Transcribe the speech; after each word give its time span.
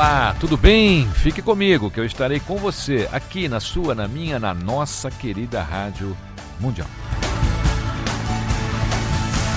Olá, 0.00 0.34
tudo 0.40 0.56
bem? 0.56 1.06
Fique 1.12 1.42
comigo 1.42 1.90
que 1.90 2.00
eu 2.00 2.06
estarei 2.06 2.40
com 2.40 2.56
você 2.56 3.06
aqui 3.12 3.50
na 3.50 3.60
sua, 3.60 3.94
na 3.94 4.08
minha, 4.08 4.38
na 4.38 4.54
nossa 4.54 5.10
querida 5.10 5.62
Rádio 5.62 6.16
Mundial. 6.58 6.88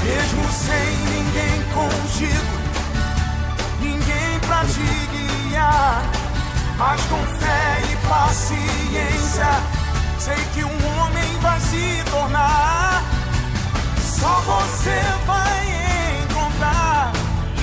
Mesmo 0.04 0.44
sem 0.52 0.98
ninguém 1.16 1.64
contigo, 1.72 2.58
ninguém 3.80 4.40
pra 4.46 4.66
te 4.66 5.48
guiar. 5.48 6.12
Mas 6.78 7.02
com 7.04 7.26
fé 7.40 7.82
e 7.90 7.96
paciência, 8.06 9.48
sei 10.20 10.36
que 10.54 10.66
um 10.66 11.00
homem 11.00 11.40
vai 11.40 11.60
se 11.62 12.04
tornar. 12.12 13.02
Só 13.98 14.42
você 14.42 15.02
vai 15.26 16.22
encontrar 16.26 17.14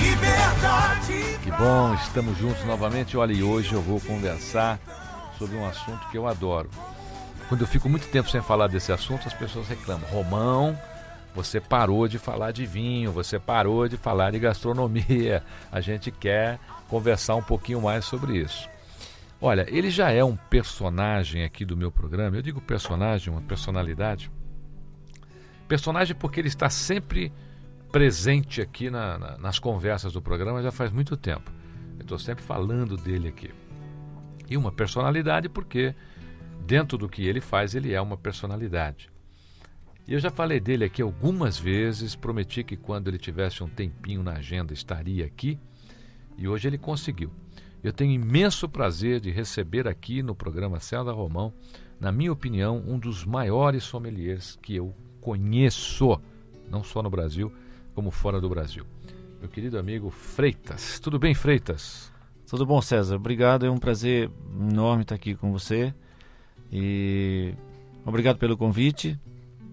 liberdade. 0.01 1.30
Bom, 1.63 1.93
estamos 1.93 2.35
juntos 2.39 2.65
novamente. 2.65 3.15
Olha, 3.15 3.33
e 3.33 3.43
hoje 3.43 3.73
eu 3.73 3.83
vou 3.83 4.01
conversar 4.01 4.79
sobre 5.37 5.55
um 5.55 5.63
assunto 5.63 6.09
que 6.09 6.17
eu 6.17 6.25
adoro. 6.25 6.67
Quando 7.47 7.61
eu 7.61 7.67
fico 7.67 7.87
muito 7.87 8.07
tempo 8.07 8.27
sem 8.31 8.41
falar 8.41 8.65
desse 8.65 8.91
assunto, 8.91 9.27
as 9.27 9.33
pessoas 9.35 9.67
reclamam. 9.67 10.09
Romão, 10.09 10.75
você 11.35 11.59
parou 11.61 12.07
de 12.07 12.17
falar 12.17 12.49
de 12.51 12.65
vinho, 12.65 13.11
você 13.11 13.37
parou 13.37 13.87
de 13.87 13.95
falar 13.95 14.31
de 14.31 14.39
gastronomia. 14.39 15.43
A 15.71 15.79
gente 15.79 16.09
quer 16.09 16.59
conversar 16.87 17.35
um 17.35 17.43
pouquinho 17.43 17.79
mais 17.79 18.05
sobre 18.05 18.39
isso. 18.39 18.67
Olha, 19.39 19.63
ele 19.69 19.91
já 19.91 20.09
é 20.09 20.23
um 20.23 20.35
personagem 20.35 21.43
aqui 21.43 21.63
do 21.63 21.77
meu 21.77 21.91
programa. 21.91 22.35
Eu 22.37 22.41
digo 22.41 22.59
personagem, 22.59 23.31
uma 23.31 23.41
personalidade. 23.41 24.31
Personagem 25.67 26.15
porque 26.15 26.39
ele 26.39 26.47
está 26.47 26.71
sempre 26.71 27.31
presente 27.91 28.61
aqui 28.61 28.89
na- 28.89 29.19
na- 29.19 29.37
nas 29.37 29.59
conversas 29.59 30.13
do 30.13 30.21
programa 30.21 30.63
já 30.63 30.71
faz 30.71 30.91
muito 30.91 31.17
tempo. 31.17 31.51
Estou 32.11 32.19
sempre 32.19 32.43
falando 32.43 32.97
dele 32.97 33.29
aqui. 33.29 33.49
E 34.49 34.57
uma 34.57 34.69
personalidade 34.69 35.47
porque, 35.47 35.95
dentro 36.67 36.97
do 36.97 37.07
que 37.07 37.25
ele 37.25 37.39
faz, 37.39 37.73
ele 37.73 37.93
é 37.93 38.01
uma 38.01 38.17
personalidade. 38.17 39.09
E 40.05 40.11
eu 40.11 40.19
já 40.19 40.29
falei 40.29 40.59
dele 40.59 40.83
aqui 40.83 41.01
algumas 41.01 41.57
vezes, 41.57 42.13
prometi 42.13 42.65
que 42.65 42.75
quando 42.75 43.07
ele 43.07 43.17
tivesse 43.17 43.63
um 43.63 43.69
tempinho 43.69 44.21
na 44.23 44.33
agenda 44.33 44.73
estaria 44.73 45.25
aqui, 45.25 45.57
e 46.37 46.49
hoje 46.49 46.67
ele 46.67 46.77
conseguiu. 46.77 47.31
Eu 47.81 47.93
tenho 47.93 48.11
imenso 48.11 48.67
prazer 48.67 49.21
de 49.21 49.31
receber 49.31 49.87
aqui 49.87 50.21
no 50.21 50.35
programa 50.35 50.81
César 50.81 51.13
Romão, 51.13 51.53
na 51.97 52.11
minha 52.11 52.33
opinião, 52.33 52.83
um 52.85 52.99
dos 52.99 53.23
maiores 53.23 53.85
sommeliers 53.85 54.59
que 54.61 54.75
eu 54.75 54.93
conheço, 55.21 56.19
não 56.69 56.83
só 56.83 57.01
no 57.01 57.09
Brasil, 57.09 57.53
como 57.95 58.11
fora 58.11 58.41
do 58.41 58.49
Brasil. 58.49 58.85
Meu 59.41 59.49
querido 59.49 59.79
amigo 59.79 60.11
Freitas. 60.11 60.99
Tudo 60.99 61.17
bem, 61.17 61.33
Freitas? 61.33 62.13
Tudo 62.47 62.63
bom, 62.63 62.79
César? 62.79 63.15
Obrigado, 63.15 63.65
é 63.65 63.71
um 63.71 63.79
prazer 63.79 64.29
enorme 64.55 65.01
estar 65.01 65.15
aqui 65.15 65.33
com 65.33 65.51
você. 65.51 65.91
E 66.71 67.55
obrigado 68.05 68.37
pelo 68.37 68.55
convite. 68.55 69.19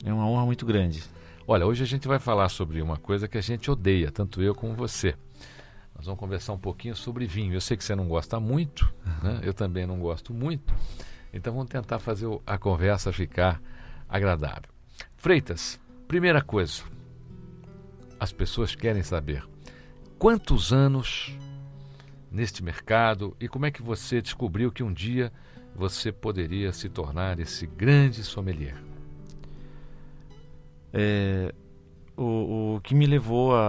É 0.03 0.11
uma 0.11 0.27
honra 0.27 0.47
muito 0.47 0.65
grande. 0.65 1.05
Olha, 1.47 1.67
hoje 1.67 1.83
a 1.83 1.87
gente 1.87 2.09
vai 2.09 2.19
falar 2.19 2.49
sobre 2.49 2.81
uma 2.81 2.97
coisa 2.97 3.29
que 3.29 3.37
a 3.37 3.43
gente 3.43 3.71
odeia, 3.71 4.11
tanto 4.11 4.41
eu 4.43 4.55
como 4.55 4.73
você. 4.73 5.15
Nós 5.95 6.07
vamos 6.07 6.19
conversar 6.19 6.55
um 6.55 6.59
pouquinho 6.59 6.97
sobre 6.97 7.27
vinho. 7.27 7.53
Eu 7.53 7.61
sei 7.61 7.77
que 7.77 7.85
você 7.85 7.95
não 7.95 8.09
gosta 8.09 8.41
muito, 8.41 8.91
né? 9.23 9.41
eu 9.43 9.53
também 9.53 9.87
não 9.87 9.99
gosto 10.01 10.33
muito. 10.33 10.73
Então 11.31 11.53
vamos 11.53 11.69
tentar 11.69 11.99
fazer 11.99 12.27
a 12.47 12.57
conversa 12.57 13.13
ficar 13.13 13.61
agradável. 14.09 14.71
Freitas, 15.15 15.79
primeira 16.07 16.41
coisa. 16.41 16.85
As 18.19 18.33
pessoas 18.33 18.75
querem 18.75 19.03
saber 19.03 19.45
quantos 20.19 20.73
anos 20.73 21.37
neste 22.31 22.63
mercado 22.63 23.37
e 23.41 23.49
como 23.49 23.67
é 23.67 23.71
que 23.71 23.83
você 23.83 24.21
descobriu 24.21 24.71
que 24.71 24.83
um 24.83 24.93
dia 24.93 25.33
você 25.75 26.11
poderia 26.13 26.73
se 26.73 26.89
tornar 26.89 27.39
esse 27.39 27.67
grande 27.67 28.23
sommelier. 28.25 28.77
É, 30.93 31.55
o, 32.17 32.77
o 32.77 32.81
que 32.83 32.95
me 32.95 33.07
levou 33.07 33.55
a, 33.55 33.69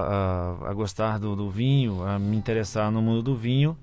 a- 0.63 0.69
a 0.69 0.73
gostar 0.73 1.19
do, 1.19 1.35
do 1.35 1.49
vinho, 1.49 2.03
a 2.03 2.17
me 2.17 2.35
interessar 2.35 2.91
no 2.91 3.01
mundo 3.01 3.21
do 3.21 3.35
vinho, 3.35 3.77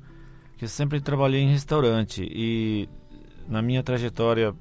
que 0.57 0.65
eu 0.65 0.69
sempre 0.69 1.01
trabalhei 1.01 1.41
em 1.43 1.51
restaurante 1.53 2.27
e 2.31 2.89
na 3.49 3.63
minha 3.63 3.83
trajetória 3.83 4.55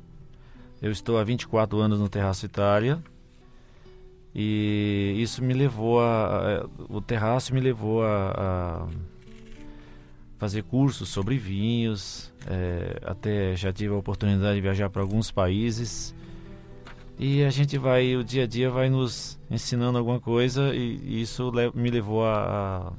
eu 0.82 0.92
estou 0.92 1.18
há 1.18 1.24
24 1.24 1.80
anos 1.80 2.00
no 2.00 2.08
Terraço 2.10 2.46
Itália 2.46 3.02
e 4.36 5.16
isso 5.18 5.42
me 5.44 5.54
levou 5.54 6.02
a, 6.02 6.64
a- 6.64 6.70
o 6.90 7.00
terraço 7.02 7.54
me 7.54 7.62
levou 7.62 8.04
a, 8.04 8.32
a 8.36 8.88
fazer 10.38 10.64
cursos 10.64 11.08
sobre 11.10 11.38
vinhos, 11.38 12.34
é, 12.46 13.00
até 13.06 13.56
já 13.56 13.72
tive 13.72 13.94
a 13.94 13.98
oportunidade 13.98 14.56
de 14.56 14.62
viajar 14.62 14.90
para 14.90 15.02
alguns 15.02 15.32
países 15.32 16.14
e 17.18 17.42
a 17.46 17.50
gente 17.50 17.78
vai, 17.78 18.14
o 18.18 18.24
dia 18.26 18.44
a 18.44 18.48
dia 18.48 18.70
vai 18.70 18.90
nos 18.90 19.40
ensinando 19.50 19.98
alguma 19.98 20.20
coisa 20.20 20.76
e, 20.76 20.98
e 21.02 21.22
isso 21.22 21.50
le- 21.52 21.72
me 21.74 21.90
levou 21.90 22.26
a, 22.26 22.92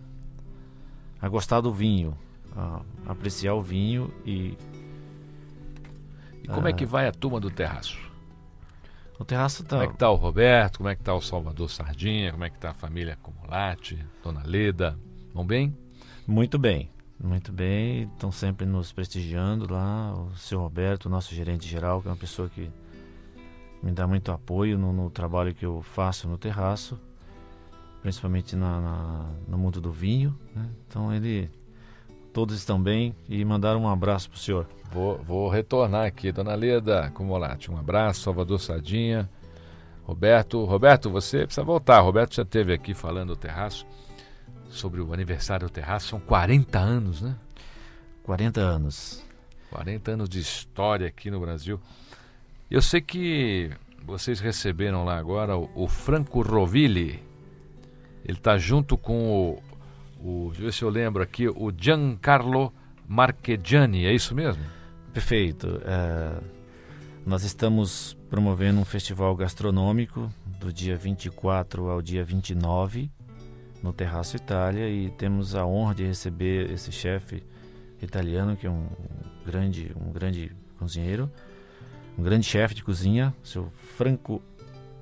a, 1.20 1.26
a 1.26 1.28
gostar 1.28 1.60
do 1.60 1.70
vinho, 1.70 2.16
a 2.56 2.80
apreciar 3.06 3.52
o 3.54 3.60
vinho 3.62 4.10
e 4.24 4.56
E 6.42 6.48
como 6.48 6.66
é 6.66 6.70
Ah. 6.70 6.72
que 6.72 6.86
vai 6.86 7.06
a 7.06 7.12
turma 7.12 7.38
do 7.40 7.50
terraço? 7.50 7.98
O 9.18 9.24
terraço 9.24 9.64
tá, 9.64 9.76
Como 9.78 9.82
é 9.82 9.92
que 9.92 9.98
tá 9.98 10.10
o 10.10 10.14
Roberto? 10.16 10.78
Como 10.78 10.88
é 10.88 10.96
que 10.96 11.02
tá 11.02 11.14
o 11.14 11.20
Salvador 11.20 11.70
Sardinha? 11.70 12.32
Como 12.32 12.44
é 12.44 12.50
que 12.50 12.58
tá 12.58 12.70
a 12.70 12.74
família 12.74 13.16
Comolate? 13.22 13.98
Dona 14.22 14.42
Leda? 14.44 14.98
Vão 15.34 15.44
bem? 15.46 15.76
muito 16.26 16.58
bem, 16.58 16.90
muito 17.22 17.52
bem, 17.52 18.10
estão 18.12 18.32
sempre 18.32 18.66
nos 18.66 18.90
prestigiando 18.92 19.72
lá, 19.72 20.12
o 20.12 20.34
seu 20.36 20.58
Roberto, 20.60 21.08
nosso 21.08 21.32
gerente 21.34 21.68
geral, 21.68 22.02
que 22.02 22.08
é 22.08 22.10
uma 22.10 22.16
pessoa 22.16 22.48
que 22.48 22.68
me 23.80 23.92
dá 23.92 24.08
muito 24.08 24.32
apoio 24.32 24.76
no, 24.76 24.92
no 24.92 25.08
trabalho 25.08 25.54
que 25.54 25.64
eu 25.64 25.82
faço 25.82 26.26
no 26.28 26.36
terraço, 26.36 26.98
principalmente 28.02 28.56
na, 28.56 28.80
na- 28.80 29.30
no 29.46 29.56
mundo 29.56 29.80
do 29.80 29.92
vinho, 29.92 30.36
né? 30.54 30.68
então 30.88 31.12
ele, 31.12 31.48
todos 32.36 32.54
estão 32.54 32.78
bem 32.78 33.16
e 33.30 33.42
mandaram 33.46 33.80
um 33.80 33.88
abraço 33.88 34.28
pro 34.28 34.38
senhor. 34.38 34.68
Vou, 34.92 35.16
vou 35.22 35.48
retornar 35.48 36.04
aqui. 36.04 36.30
Dona 36.30 36.54
Leda 36.54 37.10
Comolate, 37.14 37.70
um 37.70 37.78
abraço. 37.78 38.20
Salvador 38.20 38.60
Sardinha. 38.60 39.26
Roberto, 40.04 40.62
Roberto, 40.66 41.08
você 41.08 41.46
precisa 41.46 41.64
voltar. 41.64 41.98
Roberto 42.00 42.34
já 42.34 42.42
esteve 42.42 42.74
aqui 42.74 42.92
falando 42.92 43.28
do 43.28 43.36
terraço, 43.36 43.86
sobre 44.68 45.00
o 45.00 45.14
aniversário 45.14 45.66
do 45.66 45.72
terraço. 45.72 46.08
São 46.08 46.20
40 46.20 46.78
anos, 46.78 47.22
né? 47.22 47.34
40 48.22 48.60
anos. 48.60 49.24
40 49.70 50.10
anos 50.10 50.28
de 50.28 50.38
história 50.38 51.06
aqui 51.06 51.30
no 51.30 51.40
Brasil. 51.40 51.80
Eu 52.70 52.82
sei 52.82 53.00
que 53.00 53.70
vocês 54.04 54.40
receberam 54.40 55.06
lá 55.06 55.16
agora 55.16 55.56
o, 55.56 55.70
o 55.74 55.88
Franco 55.88 56.42
Rovilli. 56.42 57.24
Ele 58.22 58.36
está 58.36 58.58
junto 58.58 58.98
com 58.98 59.26
o, 59.26 59.62
o, 60.26 60.48
deixa 60.48 60.60
eu 60.60 60.64
ver 60.64 60.72
se 60.72 60.82
eu 60.82 60.90
lembro 60.90 61.22
aqui, 61.22 61.48
o 61.48 61.72
Giancarlo 61.76 62.72
Marchegiani, 63.06 64.06
é 64.06 64.12
isso 64.12 64.34
mesmo? 64.34 64.62
Perfeito. 65.12 65.80
É, 65.84 66.40
nós 67.24 67.44
estamos 67.44 68.16
promovendo 68.28 68.80
um 68.80 68.84
festival 68.84 69.34
gastronômico 69.36 70.30
do 70.58 70.72
dia 70.72 70.96
24 70.96 71.88
ao 71.88 72.02
dia 72.02 72.24
29 72.24 73.10
no 73.82 73.92
Terraço 73.92 74.36
Itália 74.36 74.88
e 74.88 75.10
temos 75.10 75.54
a 75.54 75.64
honra 75.64 75.94
de 75.94 76.04
receber 76.04 76.70
esse 76.72 76.90
chefe 76.90 77.42
italiano 78.02 78.56
que 78.56 78.66
é 78.66 78.70
um 78.70 78.88
grande 79.44 79.92
um 80.00 80.10
grande 80.10 80.50
cozinheiro, 80.78 81.30
um 82.18 82.22
grande 82.22 82.46
chefe 82.46 82.74
de 82.74 82.82
cozinha, 82.82 83.34
seu 83.42 83.70
Franco 83.96 84.42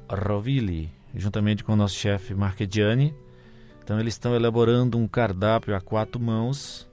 Rovilli, 0.09 0.91
juntamente 1.15 1.65
com 1.65 1.73
o 1.73 1.77
nosso 1.77 1.95
chefe 1.95 2.35
Marchegiani. 2.35 3.15
Então 3.85 4.01
eles 4.01 4.15
estão 4.15 4.35
elaborando 4.35 4.97
um 4.97 5.07
cardápio 5.07 5.77
a 5.77 5.81
quatro 5.81 6.19
mãos 6.19 6.89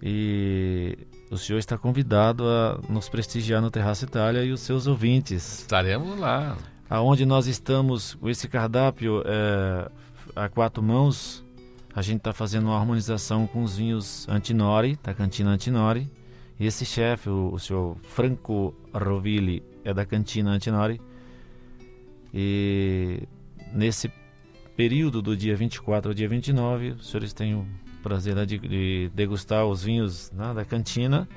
e 0.00 0.96
o 1.32 1.36
senhor 1.36 1.58
está 1.58 1.76
convidado 1.76 2.44
a 2.46 2.78
nos 2.88 3.08
prestigiar 3.08 3.60
no 3.60 3.72
Terraço 3.72 4.04
Itália 4.04 4.44
e 4.44 4.52
os 4.52 4.60
seus 4.60 4.86
ouvintes. 4.86 5.62
Estaremos 5.62 6.16
lá. 6.16 6.56
Aonde 6.88 7.26
nós 7.26 7.48
estamos 7.48 8.14
com 8.14 8.28
esse 8.28 8.46
cardápio 8.46 9.24
é, 9.26 9.90
a 10.36 10.48
quatro 10.48 10.80
mãos, 10.80 11.44
a 11.92 12.02
gente 12.02 12.18
está 12.18 12.32
fazendo 12.32 12.66
uma 12.66 12.78
harmonização 12.78 13.44
com 13.44 13.64
os 13.64 13.76
vinhos 13.76 14.28
Antinori, 14.28 14.96
da 15.02 15.12
cantina 15.12 15.50
Antinori. 15.50 16.08
E 16.60 16.66
esse 16.66 16.84
chefe, 16.84 17.28
o, 17.28 17.52
o 17.52 17.58
senhor 17.58 17.96
Franco 17.96 18.72
Rovilli, 18.92 19.60
é 19.84 19.92
da 19.92 20.06
cantina 20.06 20.52
Antinori. 20.52 21.00
E 22.32 23.26
nesse 23.72 24.08
período 24.76 25.22
do 25.22 25.36
dia 25.36 25.56
24 25.56 26.10
ao 26.10 26.14
dia 26.14 26.28
29, 26.28 26.90
os 26.90 27.08
senhores 27.08 27.32
têm 27.32 27.54
o 27.54 27.66
prazer 28.02 28.34
de, 28.46 28.58
de 28.58 29.10
degustar 29.14 29.64
os 29.64 29.82
vinhos 29.82 30.30
né, 30.32 30.52
da 30.52 30.64
cantina 30.64 31.28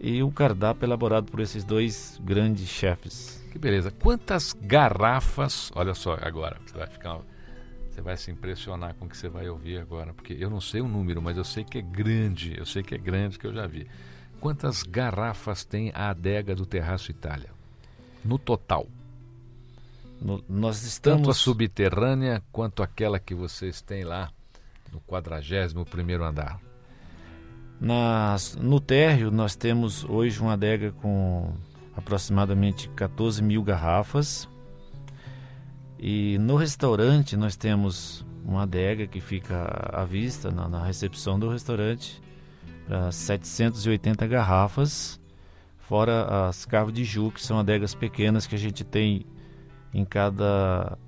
e 0.00 0.22
o 0.22 0.30
cardápio 0.30 0.86
elaborado 0.86 1.30
por 1.30 1.40
esses 1.40 1.64
dois 1.64 2.20
grandes 2.24 2.68
chefes. 2.68 3.44
Que 3.50 3.58
beleza. 3.58 3.90
Quantas 3.90 4.52
garrafas, 4.52 5.70
olha 5.74 5.94
só 5.94 6.16
agora, 6.20 6.58
você 6.64 6.78
vai 6.78 6.86
ficar 6.86 7.20
você 7.98 8.02
vai 8.02 8.16
se 8.16 8.30
impressionar 8.30 8.94
com 8.94 9.06
o 9.06 9.08
que 9.08 9.16
você 9.16 9.28
vai 9.28 9.48
ouvir 9.48 9.78
agora, 9.78 10.14
porque 10.14 10.36
eu 10.38 10.48
não 10.48 10.60
sei 10.60 10.80
o 10.80 10.86
número, 10.86 11.20
mas 11.20 11.36
eu 11.36 11.42
sei 11.42 11.64
que 11.64 11.78
é 11.78 11.82
grande, 11.82 12.56
eu 12.56 12.64
sei 12.64 12.80
que 12.80 12.94
é 12.94 12.98
grande 12.98 13.36
que 13.36 13.44
eu 13.44 13.52
já 13.52 13.66
vi. 13.66 13.88
Quantas 14.38 14.84
garrafas 14.84 15.64
tem 15.64 15.90
a 15.92 16.10
adega 16.10 16.54
do 16.54 16.64
Terraço 16.64 17.10
Itália? 17.10 17.50
No 18.24 18.38
total. 18.38 18.86
No, 20.20 20.42
nós 20.48 20.82
estamos... 20.82 21.20
Tanto 21.20 21.30
a 21.30 21.34
subterrânea 21.34 22.42
quanto 22.50 22.82
aquela 22.82 23.18
que 23.18 23.34
vocês 23.34 23.80
têm 23.80 24.04
lá 24.04 24.30
no 24.92 25.00
41 25.00 25.84
primeiro 25.84 26.24
andar. 26.24 26.60
Nas, 27.80 28.56
no 28.56 28.80
térreo 28.80 29.30
nós 29.30 29.54
temos 29.54 30.04
hoje 30.04 30.40
uma 30.40 30.54
adega 30.54 30.90
com 30.92 31.52
aproximadamente 31.96 32.88
14 32.90 33.42
mil 33.42 33.62
garrafas 33.62 34.48
e 35.98 36.38
no 36.38 36.56
restaurante 36.56 37.36
nós 37.36 37.56
temos 37.56 38.24
uma 38.44 38.62
adega 38.62 39.06
que 39.06 39.20
fica 39.20 39.90
à 39.92 40.04
vista 40.04 40.50
na, 40.50 40.68
na 40.68 40.84
recepção 40.84 41.38
do 41.38 41.48
restaurante 41.48 42.20
para 42.86 43.12
780 43.12 44.26
garrafas, 44.26 45.20
fora 45.76 46.48
as 46.48 46.64
carvos 46.64 46.94
de 46.94 47.04
ju, 47.04 47.30
que 47.30 47.42
são 47.42 47.58
adegas 47.58 47.94
pequenas 47.94 48.46
que 48.46 48.54
a 48.54 48.58
gente 48.58 48.82
tem 48.82 49.26
em 49.92 50.04
cada 50.04 50.98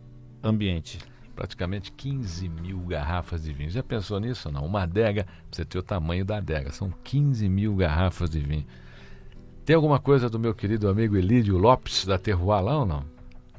ambiente. 0.43 0.99
Praticamente 1.35 1.91
15 1.93 2.49
mil 2.49 2.79
garrafas 2.81 3.44
de 3.44 3.53
vinho. 3.53 3.71
Já 3.71 3.82
pensou 3.82 4.21
nisso 4.21 4.50
não? 4.50 4.65
Uma 4.65 4.82
adega, 4.82 5.27
você 5.50 5.65
ter 5.65 5.79
o 5.79 5.82
tamanho 5.82 6.25
da 6.25 6.37
adega, 6.37 6.71
são 6.71 6.93
15 7.03 7.49
mil 7.49 7.75
garrafas 7.75 8.29
de 8.29 8.41
vinho. 8.41 8.67
Tem 9.65 9.77
alguma 9.77 9.99
coisa 9.99 10.29
do 10.29 10.38
meu 10.38 10.55
querido 10.55 10.88
amigo 10.88 11.17
Elídio 11.17 11.56
Lopes 11.56 12.05
da 12.05 12.19
Terroir 12.19 12.62
lá 12.62 12.79
ou 12.79 12.87
não? 12.87 13.05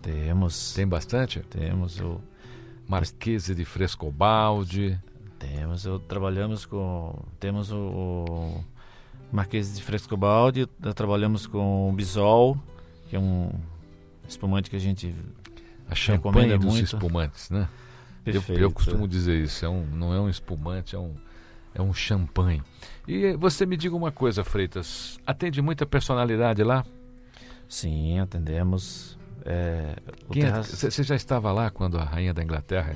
Temos. 0.01 0.73
Tem 0.73 0.87
bastante? 0.87 1.39
Temos 1.41 1.99
o. 1.99 2.19
Marquese 2.87 3.55
de 3.55 3.63
Frescobaldi. 3.63 4.99
Temos, 5.39 5.85
eu, 5.85 5.97
trabalhamos 5.97 6.65
com. 6.65 7.17
Temos 7.39 7.71
o, 7.71 7.77
o 7.77 8.63
de 9.31 9.81
Frescobaldi, 9.81 10.67
trabalhamos 10.93 11.47
com 11.47 11.89
o 11.89 11.93
Bisol, 11.93 12.57
que 13.09 13.15
é 13.15 13.19
um 13.19 13.49
espumante 14.31 14.69
que 14.69 14.75
a 14.75 14.79
gente. 14.79 15.13
A 15.89 15.95
champanhe 15.95 16.57
dos 16.57 16.65
muito. 16.65 16.85
espumantes, 16.85 17.49
né? 17.49 17.67
Eu, 18.25 18.43
eu, 18.55 18.71
costumo 18.71 19.07
dizer 19.07 19.43
isso, 19.43 19.65
é 19.65 19.69
um, 19.69 19.85
não 19.85 20.13
é 20.13 20.19
um 20.19 20.29
espumante, 20.29 20.95
é 20.95 20.99
um, 20.99 21.15
é 21.73 21.81
um 21.81 21.93
champanhe. 21.93 22.61
E 23.07 23.33
você 23.33 23.65
me 23.65 23.75
diga 23.75 23.95
uma 23.95 24.11
coisa, 24.11 24.43
Freitas, 24.43 25.19
atende 25.25 25.61
muita 25.61 25.85
personalidade 25.85 26.63
lá? 26.63 26.85
Sim, 27.67 28.19
atendemos 28.19 29.17
é, 29.45 29.95
Você 30.61 31.01
é, 31.01 31.03
já 31.03 31.15
estava 31.15 31.51
lá 31.51 31.69
quando 31.69 31.97
a 31.97 32.03
rainha 32.03 32.33
da 32.33 32.43
Inglaterra 32.43 32.95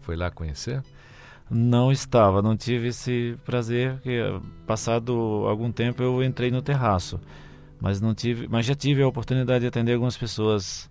foi 0.00 0.16
lá 0.16 0.30
conhecer? 0.30 0.82
Não 1.50 1.92
estava, 1.92 2.40
não 2.40 2.56
tive 2.56 2.88
esse 2.88 3.36
prazer, 3.44 3.94
porque 3.94 4.20
passado 4.66 5.12
algum 5.46 5.70
tempo 5.70 6.02
eu 6.02 6.22
entrei 6.22 6.50
no 6.50 6.62
terraço, 6.62 7.20
mas 7.82 8.00
não 8.00 8.14
tive, 8.14 8.46
mas 8.48 8.64
já 8.64 8.76
tive 8.76 9.02
a 9.02 9.08
oportunidade 9.08 9.62
de 9.62 9.66
atender 9.66 9.94
algumas 9.94 10.16
pessoas 10.16 10.88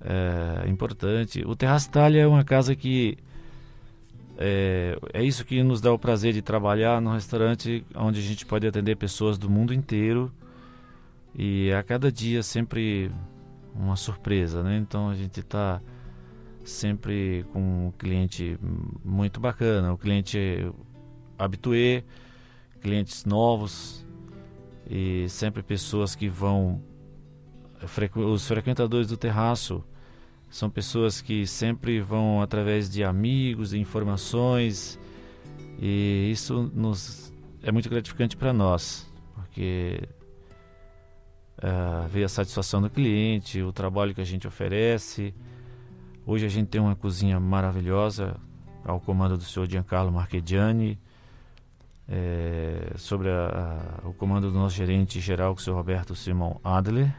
é, 0.00 0.68
importante. 0.68 1.44
O 1.46 1.54
Terraço 1.54 1.88
Itália 1.88 2.22
é 2.22 2.26
uma 2.26 2.42
casa 2.42 2.74
que 2.74 3.16
é, 4.36 4.98
é, 5.12 5.22
isso 5.22 5.44
que 5.44 5.62
nos 5.62 5.80
dá 5.80 5.92
o 5.92 5.98
prazer 5.98 6.32
de 6.32 6.42
trabalhar 6.42 7.00
num 7.00 7.12
restaurante 7.12 7.86
onde 7.94 8.18
a 8.18 8.22
gente 8.22 8.44
pode 8.44 8.66
atender 8.66 8.96
pessoas 8.96 9.38
do 9.38 9.48
mundo 9.48 9.72
inteiro 9.72 10.32
e 11.32 11.72
a 11.72 11.80
cada 11.84 12.10
dia 12.10 12.42
sempre 12.42 13.12
uma 13.72 13.94
surpresa, 13.94 14.64
né? 14.64 14.76
Então 14.78 15.10
a 15.10 15.14
gente 15.14 15.38
está 15.38 15.80
sempre 16.64 17.46
com 17.52 17.86
um 17.86 17.92
cliente 17.92 18.58
muito 19.04 19.38
bacana, 19.38 19.92
o 19.92 19.96
cliente 19.96 20.72
habitué, 21.38 22.02
clientes 22.80 23.24
novos 23.24 24.04
e 24.88 25.28
sempre 25.28 25.62
pessoas 25.62 26.14
que 26.14 26.28
vão 26.28 26.82
os 28.16 28.46
frequentadores 28.46 29.08
do 29.08 29.16
terraço 29.16 29.84
são 30.48 30.70
pessoas 30.70 31.20
que 31.20 31.46
sempre 31.46 32.00
vão 32.00 32.40
através 32.40 32.88
de 32.88 33.02
amigos, 33.02 33.70
de 33.70 33.80
informações 33.80 34.98
e 35.80 36.30
isso 36.30 36.70
nos 36.74 37.32
é 37.62 37.70
muito 37.72 37.88
gratificante 37.88 38.36
para 38.36 38.52
nós, 38.52 39.10
porque 39.34 40.08
uh, 41.58 42.08
ver 42.08 42.24
a 42.24 42.28
satisfação 42.28 42.82
do 42.82 42.90
cliente, 42.90 43.62
o 43.62 43.72
trabalho 43.72 44.14
que 44.14 44.20
a 44.20 44.24
gente 44.24 44.46
oferece. 44.46 45.34
Hoje 46.26 46.44
a 46.44 46.48
gente 46.48 46.68
tem 46.68 46.80
uma 46.80 46.94
cozinha 46.94 47.38
maravilhosa 47.40 48.36
ao 48.84 49.00
comando 49.00 49.36
do 49.36 49.44
senhor 49.44 49.68
Giancarlo 49.68 50.12
Marchegiani, 50.12 50.98
é, 52.08 52.92
sobre 52.96 53.28
a, 53.30 54.00
a, 54.04 54.08
o 54.08 54.12
comando 54.12 54.50
do 54.50 54.58
nosso 54.58 54.76
gerente 54.76 55.20
geral, 55.20 55.54
o 55.54 55.58
senhor 55.58 55.76
Roberto 55.76 56.14
Simon 56.14 56.58
Adler. 56.62 57.14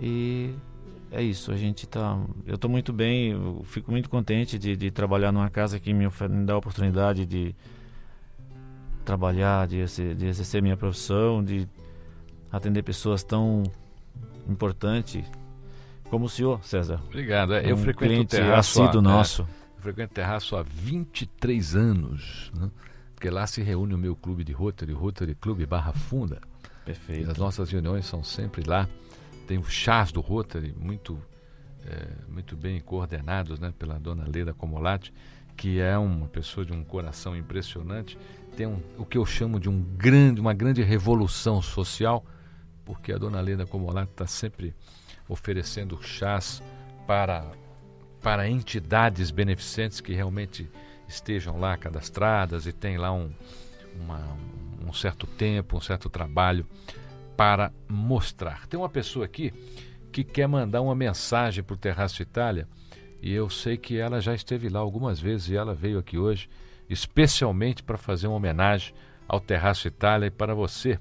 E 0.00 0.54
é 1.10 1.22
isso, 1.22 1.52
a 1.52 1.56
gente 1.56 1.86
tá. 1.86 2.18
Eu 2.46 2.54
estou 2.54 2.70
muito 2.70 2.92
bem, 2.92 3.34
fico 3.64 3.90
muito 3.90 4.08
contente 4.08 4.58
de, 4.58 4.76
de, 4.76 4.90
trabalhar 4.90 5.30
numa 5.30 5.50
casa 5.50 5.78
que 5.78 5.92
me, 5.92 6.06
me 6.06 6.44
dá 6.44 6.54
a 6.54 6.56
oportunidade 6.56 7.26
de 7.26 7.54
trabalhar, 9.04 9.66
de, 9.66 9.84
de 10.14 10.26
exercer 10.26 10.62
minha 10.62 10.76
profissão, 10.76 11.44
de 11.44 11.68
atender 12.50 12.82
pessoas 12.82 13.22
tão 13.22 13.62
importantes 14.48 15.24
como 16.12 16.26
o 16.26 16.28
senhor, 16.28 16.62
César. 16.62 17.00
Obrigado. 17.06 17.54
É, 17.54 17.70
eu 17.70 17.74
um 17.74 17.78
frequento 17.78 18.22
o 18.22 18.24
terraço. 18.24 18.82
Há, 18.82 19.00
nosso. 19.00 19.42
É, 19.42 19.44
eu 19.78 19.82
frequento 19.82 20.12
o 20.12 20.14
terraço 20.14 20.56
há 20.56 20.62
23 20.62 21.74
anos, 21.74 22.52
né? 22.54 22.70
Porque 23.22 23.30
lá 23.30 23.46
se 23.46 23.62
reúne 23.62 23.94
o 23.94 23.98
meu 23.98 24.16
clube 24.16 24.42
de 24.42 24.52
Rotary, 24.52 24.92
Rotary 24.92 25.36
Clube 25.36 25.64
Barra 25.64 25.92
Funda. 25.92 26.40
Perfeito. 26.84 27.28
E 27.28 27.30
as 27.30 27.38
nossas 27.38 27.70
reuniões 27.70 28.04
são 28.04 28.24
sempre 28.24 28.68
lá. 28.68 28.88
Tem 29.46 29.58
o 29.58 29.64
chás 29.64 30.10
do 30.10 30.20
Rotary, 30.20 30.74
muito, 30.76 31.16
é, 31.86 32.08
muito 32.28 32.56
bem 32.56 32.80
coordenados 32.80 33.60
né, 33.60 33.72
pela 33.78 33.96
dona 33.96 34.26
Leila 34.26 34.52
Comolatti, 34.52 35.14
que 35.56 35.78
é 35.78 35.96
uma 35.96 36.26
pessoa 36.26 36.66
de 36.66 36.72
um 36.72 36.82
coração 36.82 37.36
impressionante. 37.36 38.18
Tem 38.56 38.66
um, 38.66 38.82
o 38.98 39.04
que 39.04 39.16
eu 39.16 39.24
chamo 39.24 39.60
de 39.60 39.68
um 39.68 39.80
grande, 39.80 40.40
uma 40.40 40.52
grande 40.52 40.82
revolução 40.82 41.62
social 41.62 42.26
porque 42.84 43.12
a 43.12 43.18
dona 43.18 43.40
Leda 43.40 43.64
Comolato 43.64 44.10
está 44.10 44.26
sempre 44.26 44.74
oferecendo 45.28 46.02
chás 46.02 46.60
para, 47.06 47.52
para 48.20 48.48
entidades 48.48 49.30
beneficentes 49.30 50.00
que 50.00 50.12
realmente 50.12 50.68
estejam 51.12 51.58
lá 51.58 51.76
cadastradas 51.76 52.66
e 52.66 52.72
tem 52.72 52.96
lá 52.96 53.12
um, 53.12 53.30
uma, 53.94 54.36
um 54.86 54.92
certo 54.92 55.26
tempo, 55.26 55.76
um 55.76 55.80
certo 55.80 56.08
trabalho 56.08 56.66
para 57.36 57.72
mostrar. 57.88 58.66
Tem 58.66 58.78
uma 58.78 58.88
pessoa 58.88 59.24
aqui 59.24 59.52
que 60.10 60.24
quer 60.24 60.46
mandar 60.46 60.80
uma 60.80 60.94
mensagem 60.94 61.62
para 61.64 61.74
o 61.74 61.78
Terraço 61.78 62.22
Itália 62.22 62.68
e 63.20 63.32
eu 63.32 63.48
sei 63.48 63.76
que 63.76 63.98
ela 63.98 64.20
já 64.20 64.34
esteve 64.34 64.68
lá 64.68 64.80
algumas 64.80 65.20
vezes 65.20 65.48
e 65.48 65.56
ela 65.56 65.74
veio 65.74 65.98
aqui 65.98 66.18
hoje 66.18 66.48
especialmente 66.88 67.82
para 67.82 67.96
fazer 67.96 68.26
uma 68.26 68.36
homenagem 68.36 68.94
ao 69.26 69.40
Terraço 69.40 69.88
Itália 69.88 70.26
e 70.26 70.30
para 70.30 70.54
você, 70.54 70.98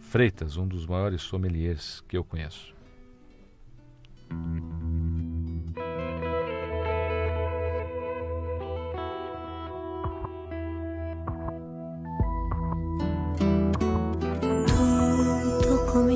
Freitas, 0.00 0.56
um 0.56 0.66
dos 0.66 0.86
maiores 0.86 1.22
sommeliers 1.22 2.04
que 2.06 2.16
eu 2.16 2.22
conheço. 2.22 2.72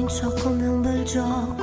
Cominciò 0.08 0.32
come 0.42 0.66
un 0.66 0.80
bel 0.80 1.04
gioco, 1.04 1.62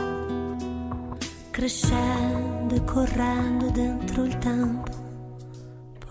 crescendo 1.49 2.75
e 2.75 2.83
correndo 2.83 3.71
dentro 3.71 4.23
il 4.23 4.37
tempo. 4.37 4.91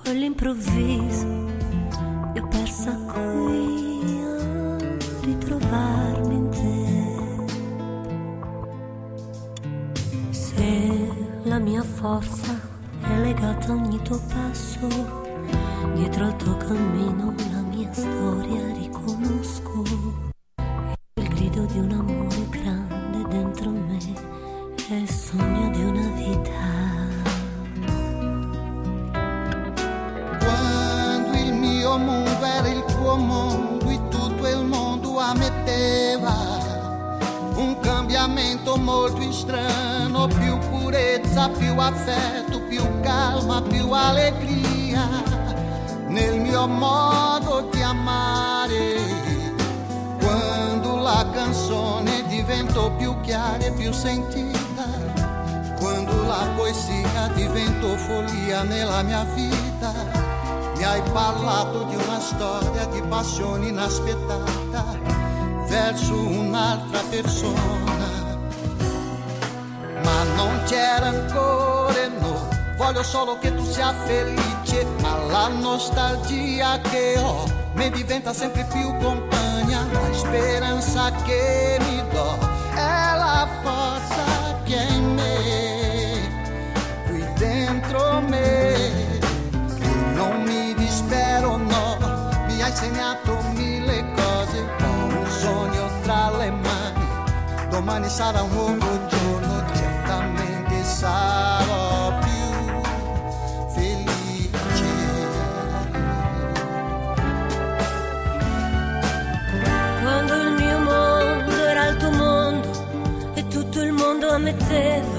Poi 0.03 0.13
all'improvviso 0.13 1.27
io 2.35 2.49
persa 2.49 2.93
qui 3.13 4.21
a 4.25 4.77
ritrovarmi 5.21 6.35
in 6.35 6.49
te. 6.51 6.73
Se 10.31 11.13
la 11.45 11.59
mia 11.61 11.85
forza 11.85 12.61
è 13.01 13.17
legata 13.21 13.69
a 13.69 13.77
ogni 13.77 14.03
tuo 14.03 14.21
passo, 14.27 14.89
dietro 15.95 16.25
al 16.25 16.37
tuo 16.37 16.57
cammino 16.57 17.33
la 17.53 17.61
mia 17.61 17.93
storia 17.93 18.73
riconosco. 18.73 19.64
Affetto, 41.85 42.61
più 42.63 42.83
calma, 43.01 43.61
più 43.63 43.91
allegria 43.91 45.07
nel 46.09 46.41
mio 46.41 46.67
modo 46.67 47.69
di 47.73 47.83
amare. 47.83 49.23
Quando 50.21 50.97
la 50.97 51.27
canzone 51.33 52.25
diventò 52.27 52.91
più 52.97 53.21
chiara 53.21 53.65
e 53.65 53.73
più 53.73 53.93
sentita, 53.93 54.87
quando 55.79 56.25
la 56.25 56.49
poesia 56.57 57.29
diventò 57.35 57.95
follia 57.97 58.63
nella 58.63 59.03
mia 59.03 59.25
vita, 59.35 59.93
mi 60.77 60.85
hai 60.85 61.03
parlato 61.13 61.85
di 61.85 61.97
una 61.97 62.21
storia 62.21 62.87
di 62.87 63.03
passione 63.03 63.69
inaspettata 63.69 64.85
verso 65.69 66.15
un'altra 66.15 67.01
persona. 67.11 67.84
Non 70.35 70.63
c'era 70.65 71.07
ancora 71.07 72.09
no, 72.21 72.49
voglio 72.77 73.03
solo 73.03 73.39
che 73.39 73.55
tu 73.55 73.65
sia 73.65 73.93
felice, 74.05 74.85
ma 75.01 75.17
la 75.31 75.49
nostalgia 75.49 76.81
che 76.81 77.17
ho 77.19 77.45
mi 77.75 77.91
diventa 77.91 78.33
sempre 78.33 78.67
più 78.73 78.97
compagna, 78.99 79.87
la 79.93 80.13
speranza 80.13 81.11
che 81.25 81.77
mi 81.81 82.03
do 82.11 82.39
è 82.75 83.17
la 83.17 83.49
forza 83.63 84.63
che 84.65 84.77
in 84.91 85.15
me, 85.15 86.73
qui 87.07 87.25
dentro 87.37 88.21
me. 88.21 89.21
Io 89.81 90.15
non 90.15 90.43
mi 90.43 90.75
dispero, 90.75 91.57
no, 91.57 91.97
mi 92.47 92.63
hai 92.63 92.71
insegnato 92.71 93.39
mille 93.55 94.05
cose, 94.15 94.59
ho 94.83 95.19
un 95.19 95.27
sogno 95.29 95.89
tra 96.03 96.31
le 96.37 96.51
mani, 96.51 97.07
domani 97.71 98.09
sarà 98.09 98.43
un 98.43 98.51
nuovo 98.53 99.07
giorno, 99.07 99.65
sarò 101.05 102.19
più 102.21 102.47
felice. 103.75 104.93
Quando 110.01 110.35
il 110.35 110.53
mio 110.53 110.79
mondo 110.79 111.53
era 111.53 111.89
il 111.89 111.97
tuo 111.99 112.11
mondo 112.11 112.71
e 113.35 113.47
tutto 113.49 113.83
il 113.83 113.93
mondo 113.93 114.31
ammetteva 114.31 115.19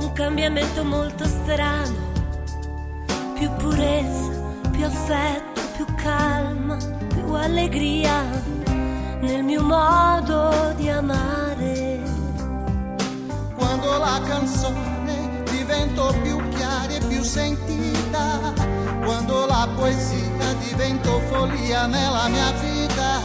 un 0.00 0.10
cambiamento 0.14 0.84
molto 0.84 1.24
strano. 1.26 2.08
Più 3.34 3.50
purezza, 3.56 4.32
più 4.70 4.84
affetto, 4.86 5.60
più 5.76 5.86
calma, 5.96 6.78
più 7.08 7.34
allegria 7.34 8.24
nel 9.20 9.42
mio 9.44 9.62
modo 9.62 10.72
di 10.76 10.88
amare. 10.88 12.00
quando 13.54 13.98
la 13.98 14.20
canzone 14.26 14.89
diventò 15.70 16.12
più 16.20 16.36
chiara 16.48 16.92
e 16.92 16.98
più 17.06 17.22
sentita, 17.22 18.52
quando 19.04 19.46
la 19.46 19.68
poesia 19.76 20.52
diventò 20.66 21.20
follia 21.28 21.86
nella 21.86 22.26
mia 22.28 22.50
vita, 22.60 23.20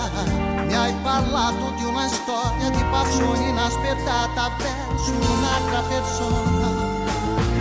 mi 0.63 0.75
hai 0.75 0.93
parlato 1.01 1.73
di 1.75 1.83
una 1.85 2.07
storia 2.07 2.69
di 2.69 2.83
passione 2.91 3.49
inaspettata 3.49 4.51
verso 4.59 5.11
un'altra 5.11 5.81
persona. 5.89 6.93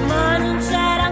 Ma 0.07 0.37
non 0.37 0.59
c'era 0.59 1.04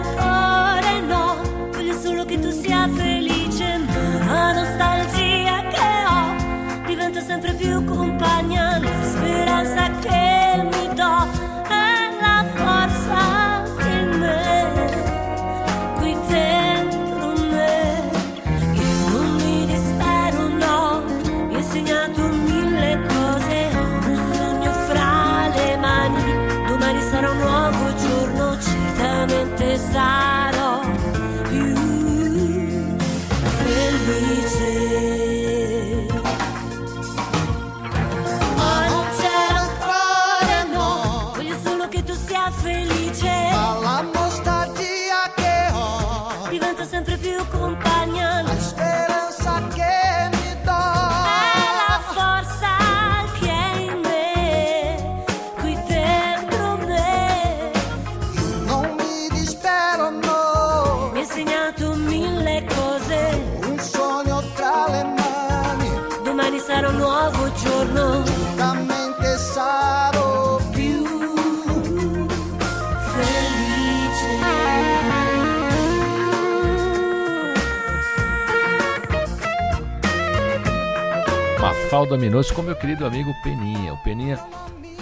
Minoso 82.16 82.54
com 82.54 82.62
meu 82.62 82.76
querido 82.76 83.07
amigo 83.07 83.33
Peninha. 83.42 83.95
O 83.95 84.02
Peninha, 84.02 84.38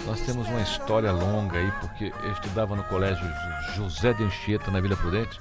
nós 0.06 0.20
temos 0.20 0.46
uma 0.48 0.60
história 0.60 1.10
longa 1.12 1.58
aí, 1.58 1.70
porque 1.80 2.12
eu 2.22 2.32
estudava 2.32 2.76
no 2.76 2.84
colégio 2.84 3.26
José 3.74 4.12
de 4.12 4.24
Anchieta, 4.24 4.70
na 4.70 4.80
Vila 4.80 4.96
Prudente, 4.96 5.40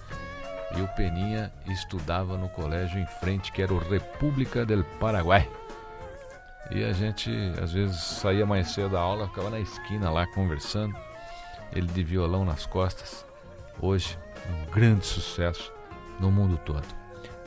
e 0.75 0.81
o 0.81 0.87
Peninha 0.89 1.51
estudava 1.67 2.37
no 2.37 2.49
colégio 2.49 2.99
em 2.99 3.05
frente, 3.05 3.51
que 3.51 3.61
era 3.61 3.73
o 3.73 3.77
República 3.77 4.65
del 4.65 4.83
Paraguai. 4.99 5.49
E 6.71 6.83
a 6.83 6.93
gente, 6.93 7.31
às 7.61 7.71
vezes, 7.71 7.97
saía 7.97 8.45
mais 8.45 8.69
cedo 8.69 8.89
da 8.89 8.99
aula, 8.99 9.27
ficava 9.27 9.49
na 9.49 9.59
esquina 9.59 10.09
lá 10.09 10.27
conversando, 10.27 10.95
ele 11.73 11.87
de 11.87 12.03
violão 12.03 12.45
nas 12.45 12.65
costas. 12.65 13.25
Hoje, 13.81 14.17
um 14.49 14.71
grande 14.71 15.05
sucesso 15.05 15.71
no 16.19 16.31
mundo 16.31 16.57
todo. 16.57 16.85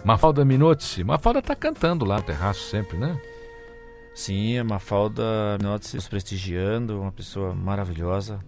Mafalda 0.04 0.44
Minozzi. 0.44 1.04
Mafalda 1.04 1.40
tá 1.40 1.54
cantando 1.54 2.04
lá 2.04 2.16
no 2.16 2.22
terraço 2.22 2.60
sempre, 2.68 2.96
né? 2.96 3.20
Sim, 4.14 4.58
a 4.58 4.64
Mafalda 4.64 5.22
Minotti 5.58 5.96
nos 5.96 6.06
prestigiando, 6.06 7.00
uma 7.00 7.12
pessoa 7.12 7.54
maravilhosa. 7.54 8.40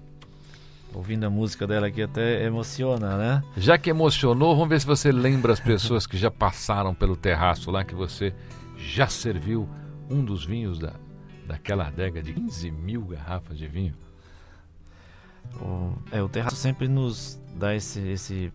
Ouvindo 0.92 1.25
a 1.25 1.30
música 1.30 1.66
dela 1.66 1.88
aqui 1.88 2.02
até 2.02 2.44
emociona, 2.44 3.16
né? 3.16 3.42
Já 3.56 3.76
que 3.76 3.90
emocionou, 3.90 4.54
vamos 4.54 4.68
ver 4.68 4.80
se 4.80 4.87
você 4.87 5.11
lembra 5.11 5.52
as 5.52 5.59
pessoas 5.59 6.06
que 6.06 6.16
já 6.16 6.30
passaram 6.30 6.94
pelo 6.94 7.16
terraço 7.16 7.71
lá, 7.71 7.83
que 7.83 7.94
você 7.94 8.33
já 8.76 9.09
serviu 9.09 9.68
um 10.09 10.25
dos 10.25 10.44
vinhos 10.44 10.78
da, 10.78 10.92
daquela 11.47 11.88
adega 11.88 12.23
de 12.23 12.35
15 12.35 12.71
mil 12.71 13.02
garrafas 13.06 13.59
de 13.59 13.66
vinho. 13.66 13.94
O, 15.61 15.94
é, 16.12 16.23
o 16.23 16.28
terraço 16.28 16.56
sempre 16.56 16.87
nos 16.87 17.40
dá 17.56 17.75
esse, 17.75 18.00
esse 18.00 18.52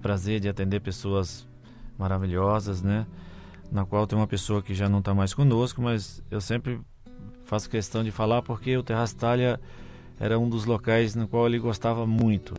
prazer 0.00 0.38
de 0.38 0.48
atender 0.48 0.80
pessoas 0.80 1.48
maravilhosas, 1.98 2.82
né? 2.82 3.06
Na 3.72 3.86
qual 3.86 4.06
tem 4.06 4.18
uma 4.18 4.26
pessoa 4.26 4.62
que 4.62 4.74
já 4.74 4.86
não 4.86 4.98
está 4.98 5.14
mais 5.14 5.32
conosco, 5.32 5.80
mas 5.80 6.22
eu 6.30 6.42
sempre 6.42 6.78
faço 7.44 7.70
questão 7.70 8.04
de 8.04 8.10
falar 8.10 8.42
porque 8.42 8.76
o 8.76 8.82
Terraço 8.82 9.14
Itália 9.14 9.58
era 10.20 10.38
um 10.38 10.46
dos 10.46 10.66
locais 10.66 11.14
no 11.14 11.26
qual 11.26 11.46
ele 11.46 11.58
gostava 11.58 12.06
muito, 12.06 12.54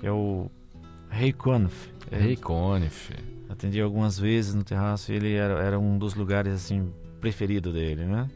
que 0.00 0.06
é 0.06 0.10
o 0.10 0.50
Rei 1.10 1.30
Conif. 1.30 1.90
Rei 2.10 2.36
Conif. 2.36 3.10
Atendi 3.50 3.80
algumas 3.82 4.18
vezes 4.18 4.54
no 4.54 4.64
terraço 4.64 5.12
e 5.12 5.16
ele 5.16 5.34
era, 5.34 5.62
era 5.62 5.78
um 5.78 5.98
dos 5.98 6.14
lugares 6.14 6.52
assim 6.54 6.90
preferido 7.20 7.70
dele, 7.70 8.06
né? 8.06 8.28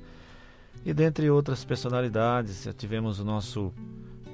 E 0.84 0.92
dentre 0.92 1.28
outras 1.30 1.64
personalidades, 1.64 2.64
já 2.64 2.72
tivemos 2.72 3.18
o 3.18 3.24
nosso 3.24 3.72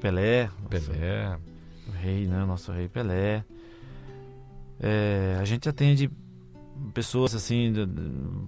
Pelé, 0.00 0.50
Pelé, 0.69 1.28
nosso, 1.28 1.40
o 1.88 1.93
rei, 1.93 2.26
né? 2.26 2.45
Nosso 2.45 2.73
rei 2.73 2.88
Pelé. 2.88 3.45
É, 4.78 5.38
a 5.40 5.45
gente 5.45 5.69
atende 5.69 6.11
pessoas 6.92 7.35
assim, 7.35 7.73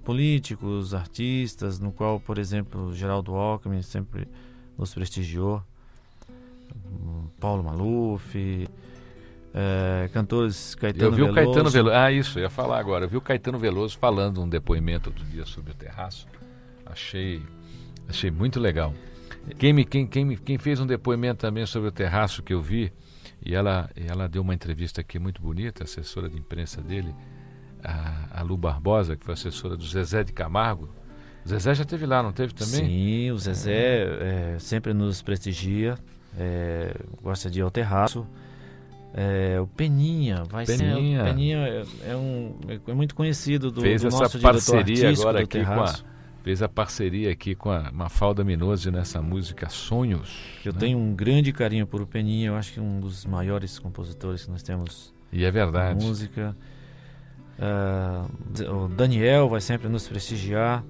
políticos, 0.04 0.94
artistas, 0.94 1.78
no 1.78 1.92
qual, 1.92 2.20
por 2.20 2.38
exemplo, 2.38 2.94
Geraldo 2.94 3.34
Alckmin 3.34 3.82
sempre 3.82 4.28
nos 4.76 4.94
prestigiou. 4.94 5.62
Paulo 7.40 7.64
Maluf, 7.64 8.68
é, 9.54 10.08
cantores 10.12 10.74
Caetano 10.74 11.06
Eu 11.06 11.10
vi 11.10 11.16
Veloso. 11.16 11.32
o 11.32 11.34
Caetano 11.34 11.70
Veloso. 11.70 11.96
Ah, 11.96 12.12
isso, 12.12 12.38
eu 12.38 12.42
ia 12.42 12.50
falar 12.50 12.78
agora. 12.78 13.04
Eu 13.04 13.08
vi 13.08 13.16
o 13.16 13.20
Caetano 13.20 13.58
Veloso 13.58 13.98
falando 13.98 14.42
um 14.42 14.48
depoimento 14.48 15.10
outro 15.10 15.24
dia 15.24 15.46
sobre 15.46 15.72
o 15.72 15.74
terraço. 15.74 16.26
Achei, 16.84 17.42
achei 18.08 18.30
muito 18.30 18.60
legal. 18.60 18.94
Quem, 19.58 19.72
me, 19.72 19.84
quem, 19.84 20.06
quem, 20.06 20.36
quem 20.36 20.58
fez 20.58 20.78
um 20.80 20.86
depoimento 20.86 21.40
também 21.40 21.64
sobre 21.64 21.88
o 21.88 21.92
terraço 21.92 22.42
que 22.42 22.52
eu 22.52 22.60
vi, 22.60 22.92
e 23.44 23.54
ela, 23.54 23.88
ela 23.96 24.28
deu 24.28 24.42
uma 24.42 24.54
entrevista 24.54 25.00
aqui 25.00 25.18
muito 25.18 25.40
bonita, 25.40 25.84
assessora 25.84 26.28
de 26.28 26.36
imprensa 26.36 26.82
dele, 26.82 27.14
a, 27.82 28.40
a 28.40 28.42
Lu 28.42 28.56
Barbosa, 28.56 29.16
que 29.16 29.24
foi 29.24 29.34
assessora 29.34 29.76
do 29.76 29.86
Zezé 29.86 30.24
de 30.24 30.32
Camargo. 30.32 30.88
O 31.44 31.48
Zezé 31.48 31.74
já 31.74 31.84
teve 31.84 32.06
lá, 32.06 32.22
não 32.22 32.32
teve 32.32 32.52
também? 32.52 32.86
Sim, 32.86 33.30
o 33.30 33.38
Zezé 33.38 34.06
é, 34.54 34.56
sempre 34.58 34.92
nos 34.92 35.22
prestigia, 35.22 35.96
é, 36.38 36.94
gosta 37.22 37.50
de 37.50 37.60
ir 37.60 37.62
ao 37.62 37.70
terraço. 37.70 38.26
É, 39.14 39.58
o 39.58 39.66
Peninha 39.66 40.44
vai 40.44 40.66
Peninha. 40.66 41.18
ser. 41.18 41.22
O 41.22 41.24
Peninha 41.24 41.58
é, 41.58 42.10
é 42.10 42.16
um, 42.16 42.54
é 42.86 42.92
muito 42.92 43.14
conhecido 43.14 43.70
do, 43.70 43.80
fez 43.80 44.02
do 44.02 44.08
essa 44.08 44.18
nosso 44.18 44.38
parceria 44.38 45.10
agora 45.10 45.40
aqui 45.40 45.64
com 45.64 45.82
a, 45.82 45.94
fez 46.42 46.62
a 46.62 46.68
parceria 46.68 47.32
aqui 47.32 47.54
com 47.54 47.70
a 47.70 47.90
Mafalda 47.90 48.44
Minoso 48.44 48.90
nessa 48.90 49.22
música 49.22 49.70
Sonhos. 49.70 50.38
Eu 50.64 50.74
né? 50.74 50.78
tenho 50.78 50.98
um 50.98 51.14
grande 51.14 51.52
carinho 51.52 51.86
por 51.86 52.02
o 52.02 52.06
Peninha, 52.06 52.48
eu 52.48 52.54
acho 52.54 52.74
que 52.74 52.78
é 52.78 52.82
um 52.82 53.00
dos 53.00 53.24
maiores 53.24 53.78
compositores 53.78 54.44
que 54.44 54.50
nós 54.50 54.62
temos 54.62 55.14
e 55.32 55.44
é 55.44 55.50
verdade. 55.50 56.04
música. 56.04 56.56
Uh, 57.58 58.84
o 58.84 58.88
Daniel 58.88 59.48
vai 59.48 59.60
sempre 59.60 59.88
nos 59.88 60.06
prestigiar. 60.06 60.84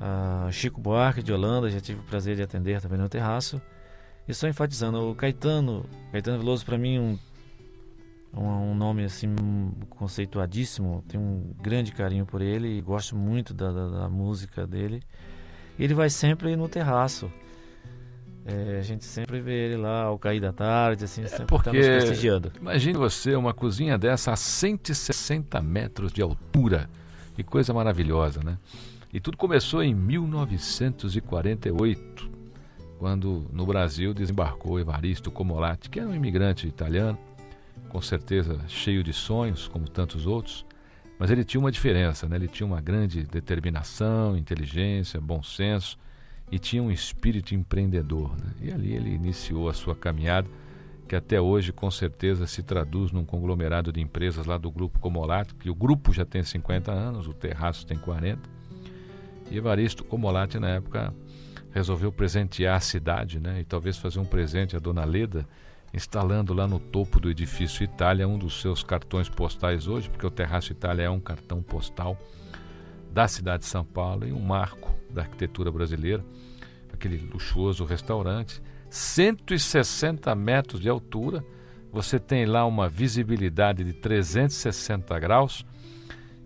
Uh, 0.00 0.50
Chico 0.52 0.80
Buarque 0.80 1.22
de 1.22 1.32
Holanda, 1.32 1.70
já 1.70 1.80
tive 1.80 2.00
o 2.00 2.04
prazer 2.04 2.36
de 2.36 2.42
atender 2.42 2.80
também 2.80 2.98
no 2.98 3.08
terraço. 3.08 3.60
E 4.28 4.34
só 4.34 4.46
enfatizando, 4.46 5.10
o 5.10 5.14
Caetano, 5.14 5.84
Caetano 6.12 6.38
Veloso 6.38 6.64
para 6.64 6.78
mim 6.78 6.98
um, 6.98 7.18
um, 8.32 8.70
um, 8.70 8.74
nome 8.74 9.04
assim 9.04 9.34
conceituadíssimo, 9.90 11.02
tenho 11.08 11.22
um 11.22 11.54
grande 11.60 11.92
carinho 11.92 12.24
por 12.24 12.40
ele 12.40 12.80
gosto 12.80 13.16
muito 13.16 13.52
da, 13.52 13.72
da, 13.72 13.88
da 13.88 14.08
música 14.08 14.66
dele. 14.66 15.02
Ele 15.78 15.94
vai 15.94 16.10
sempre 16.10 16.54
no 16.56 16.68
terraço. 16.68 17.30
É, 18.44 18.78
a 18.78 18.82
gente 18.82 19.04
sempre 19.04 19.40
vê 19.40 19.66
ele 19.66 19.76
lá 19.76 20.04
ao 20.04 20.16
cair 20.18 20.40
da 20.40 20.50
tarde, 20.52 21.04
assim, 21.04 21.26
sempre 21.26 21.42
é 21.42 21.46
porque, 21.46 21.70
tá 21.70 21.76
nos 21.76 21.86
prestigiando. 21.86 22.50
Imagine 22.60 22.98
você, 22.98 23.36
uma 23.36 23.52
cozinha 23.52 23.98
dessa 23.98 24.32
a 24.32 24.36
160 24.36 25.60
metros 25.60 26.10
de 26.12 26.22
altura. 26.22 26.88
Que 27.34 27.44
coisa 27.44 27.74
maravilhosa, 27.74 28.42
né? 28.42 28.56
E 29.12 29.20
tudo 29.20 29.36
começou 29.36 29.82
em 29.82 29.94
1948, 29.94 32.30
quando 32.98 33.44
no 33.52 33.66
Brasil 33.66 34.14
desembarcou 34.14 34.80
Evaristo 34.80 35.30
Comolatti, 35.30 35.90
que 35.90 36.00
era 36.00 36.08
um 36.08 36.14
imigrante 36.14 36.66
italiano, 36.66 37.18
com 37.88 38.00
certeza 38.00 38.58
cheio 38.68 39.02
de 39.02 39.12
sonhos, 39.12 39.68
como 39.68 39.86
tantos 39.88 40.26
outros, 40.26 40.64
mas 41.18 41.30
ele 41.30 41.44
tinha 41.44 41.60
uma 41.60 41.72
diferença, 41.72 42.28
né? 42.28 42.36
ele 42.36 42.48
tinha 42.48 42.66
uma 42.66 42.80
grande 42.80 43.24
determinação, 43.24 44.36
inteligência, 44.36 45.20
bom 45.20 45.42
senso 45.42 45.98
e 46.50 46.58
tinha 46.58 46.82
um 46.82 46.90
espírito 46.90 47.54
empreendedor. 47.54 48.36
Né? 48.36 48.52
E 48.62 48.72
ali 48.72 48.92
ele 48.94 49.10
iniciou 49.10 49.68
a 49.68 49.72
sua 49.72 49.94
caminhada, 49.94 50.48
que 51.08 51.16
até 51.16 51.40
hoje 51.40 51.72
com 51.72 51.90
certeza 51.90 52.46
se 52.46 52.62
traduz 52.62 53.12
num 53.12 53.24
conglomerado 53.24 53.92
de 53.92 54.00
empresas 54.00 54.46
lá 54.46 54.56
do 54.56 54.70
Grupo 54.70 54.98
Comolato, 54.98 55.54
que 55.54 55.70
o 55.70 55.74
grupo 55.74 56.12
já 56.12 56.24
tem 56.24 56.42
50 56.42 56.92
anos, 56.92 57.26
o 57.26 57.32
Terraço 57.32 57.86
tem 57.86 57.98
40. 57.98 58.40
E 59.50 59.56
Evaristo 59.56 60.04
Comolatti, 60.04 60.58
na 60.58 60.68
época, 60.68 61.12
resolveu 61.72 62.12
presentear 62.12 62.76
a 62.76 62.80
cidade 62.80 63.40
né? 63.40 63.60
e 63.60 63.64
talvez 63.64 63.96
fazer 63.96 64.20
um 64.20 64.24
presente 64.24 64.76
à 64.76 64.78
Dona 64.78 65.04
Leda, 65.04 65.46
instalando 65.92 66.54
lá 66.54 66.68
no 66.68 66.78
topo 66.78 67.18
do 67.18 67.28
edifício 67.28 67.82
Itália 67.82 68.28
um 68.28 68.38
dos 68.38 68.60
seus 68.60 68.84
cartões 68.84 69.28
postais 69.28 69.88
hoje, 69.88 70.08
porque 70.08 70.26
o 70.26 70.30
Terraço 70.30 70.70
Itália 70.70 71.04
é 71.04 71.10
um 71.10 71.18
cartão 71.18 71.60
postal 71.60 72.16
da 73.12 73.26
cidade 73.28 73.64
de 73.64 73.68
São 73.68 73.84
Paulo 73.84 74.26
e 74.26 74.32
um 74.32 74.40
marco 74.40 74.94
da 75.10 75.22
arquitetura 75.22 75.70
brasileira, 75.70 76.24
aquele 76.92 77.16
luxuoso 77.18 77.84
restaurante, 77.84 78.62
160 78.88 80.34
metros 80.34 80.80
de 80.80 80.88
altura, 80.88 81.44
você 81.92 82.18
tem 82.18 82.46
lá 82.46 82.64
uma 82.66 82.88
visibilidade 82.88 83.82
de 83.82 83.92
360 83.92 85.18
graus, 85.18 85.64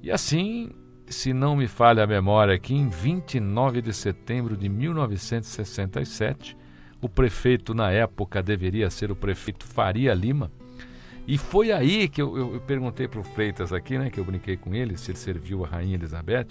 e 0.03 0.11
assim, 0.11 0.71
se 1.07 1.33
não 1.33 1.57
me 1.57 1.67
falha 1.67 2.05
a 2.05 2.07
memória 2.07 2.55
aqui, 2.55 2.75
em 2.75 2.89
29 2.89 3.83
de 3.83 3.93
setembro 3.93 4.57
de 4.57 4.69
1967, 4.69 6.57
o 7.01 7.09
prefeito 7.09 7.75
na 7.75 7.91
época 7.91 8.43
deveria 8.43 8.89
ser 8.89 9.11
o 9.11 9.17
prefeito 9.17 9.67
Faria 9.67 10.15
Lima, 10.15 10.51
e 11.27 11.39
foi 11.39 11.73
aí 11.73 12.09
que 12.09 12.21
eu, 12.21 12.37
eu, 12.37 12.55
eu 12.55 12.61
perguntei 12.61 13.09
para 13.09 13.21
o 13.21 13.25
Freitas 13.25 13.73
aqui, 13.73 13.99
né, 13.99 14.11
que 14.11 14.21
eu 14.21 14.25
brinquei 14.25 14.57
com 14.57 14.75
ele, 14.75 14.97
se 14.97 15.11
ele 15.11 15.19
serviu 15.19 15.65
a 15.65 15.69
Rainha 15.69 15.95
Elizabeth, 15.95 16.49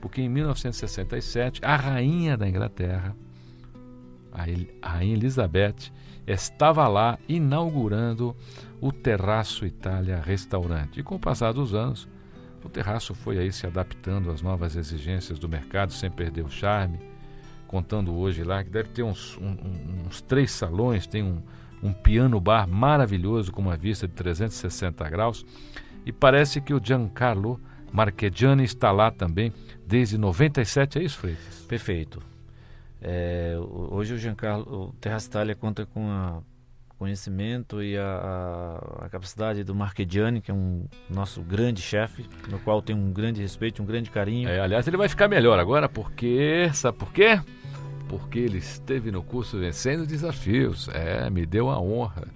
porque 0.00 0.20
em 0.20 0.28
1967 0.28 1.60
a 1.64 1.76
Rainha 1.76 2.36
da 2.36 2.48
Inglaterra, 2.48 3.16
a, 4.32 4.44
a 4.82 4.90
Rainha 4.90 5.14
Elizabeth, 5.14 5.90
estava 6.26 6.86
lá 6.86 7.18
inaugurando 7.28 8.36
o 8.80 8.92
Terraço 8.92 9.66
Itália 9.66 10.20
Restaurante. 10.20 11.00
E 11.00 11.02
com 11.02 11.16
o 11.16 11.20
passar 11.20 11.52
dos 11.52 11.74
anos, 11.74 12.08
o 12.64 12.68
terraço 12.68 13.14
foi 13.14 13.38
aí 13.38 13.50
se 13.50 13.66
adaptando 13.66 14.30
às 14.30 14.42
novas 14.42 14.76
exigências 14.76 15.38
do 15.38 15.48
mercado 15.48 15.92
sem 15.92 16.10
perder 16.10 16.44
o 16.44 16.50
charme, 16.50 17.00
contando 17.66 18.14
hoje 18.14 18.44
lá 18.44 18.62
que 18.62 18.70
deve 18.70 18.90
ter 18.90 19.02
uns, 19.02 19.36
um, 19.38 19.56
uns 20.06 20.20
três 20.20 20.50
salões, 20.50 21.06
tem 21.06 21.22
um 21.22 21.42
um 21.82 21.92
piano 21.92 22.40
bar 22.40 22.68
maravilhoso 22.68 23.52
com 23.52 23.60
uma 23.60 23.76
vista 23.76 24.06
de 24.06 24.14
360 24.14 25.08
graus. 25.08 25.44
E 26.04 26.12
parece 26.12 26.60
que 26.60 26.74
o 26.74 26.80
Giancarlo 26.82 27.60
Marchegiani 27.92 28.64
está 28.64 28.90
lá 28.92 29.10
também 29.10 29.52
desde 29.86 30.16
97, 30.16 30.98
é 30.98 31.02
isso, 31.02 31.18
Freitas? 31.18 31.64
Perfeito. 31.68 32.22
É, 33.02 33.56
hoje 33.58 34.14
o 34.14 34.18
Giancarlo, 34.18 34.88
o 34.88 34.92
Terraço 35.00 35.28
Itália 35.28 35.54
conta 35.54 35.86
com 35.86 36.08
a 36.10 36.42
conhecimento 36.98 37.82
e 37.82 37.96
a, 37.96 38.04
a, 38.04 39.06
a, 39.06 39.08
capacidade 39.08 39.64
do 39.64 39.74
Marchegiani, 39.74 40.42
que 40.42 40.50
é 40.50 40.54
um 40.54 40.84
nosso 41.08 41.40
grande 41.40 41.80
chefe, 41.80 42.26
no 42.46 42.58
qual 42.58 42.82
tem 42.82 42.94
um 42.94 43.10
grande 43.10 43.40
respeito, 43.40 43.82
um 43.82 43.86
grande 43.86 44.10
carinho. 44.10 44.50
É, 44.50 44.60
aliás, 44.60 44.86
ele 44.86 44.98
vai 44.98 45.08
ficar 45.08 45.26
melhor 45.26 45.58
agora, 45.58 45.88
porque 45.88 46.70
sabe 46.74 46.98
por 46.98 47.10
quê? 47.10 47.40
Porque 48.10 48.40
ele 48.40 48.58
esteve 48.58 49.12
no 49.12 49.22
curso 49.22 49.56
vencendo 49.56 50.04
desafios. 50.04 50.88
É, 50.88 51.30
me 51.30 51.46
deu 51.46 51.70
a 51.70 51.80
honra 51.80 52.26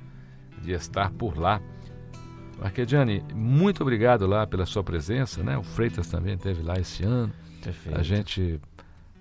de 0.62 0.70
estar 0.70 1.10
por 1.10 1.36
lá. 1.36 1.60
Marquediani, 2.60 3.24
muito 3.34 3.82
obrigado 3.82 4.24
lá 4.24 4.46
pela 4.46 4.66
sua 4.66 4.84
presença, 4.84 5.42
né? 5.42 5.58
O 5.58 5.64
Freitas 5.64 6.06
também 6.06 6.34
esteve 6.34 6.62
lá 6.62 6.78
esse 6.78 7.02
ano. 7.02 7.32
Perfeito. 7.60 7.98
A 7.98 8.04
gente 8.04 8.60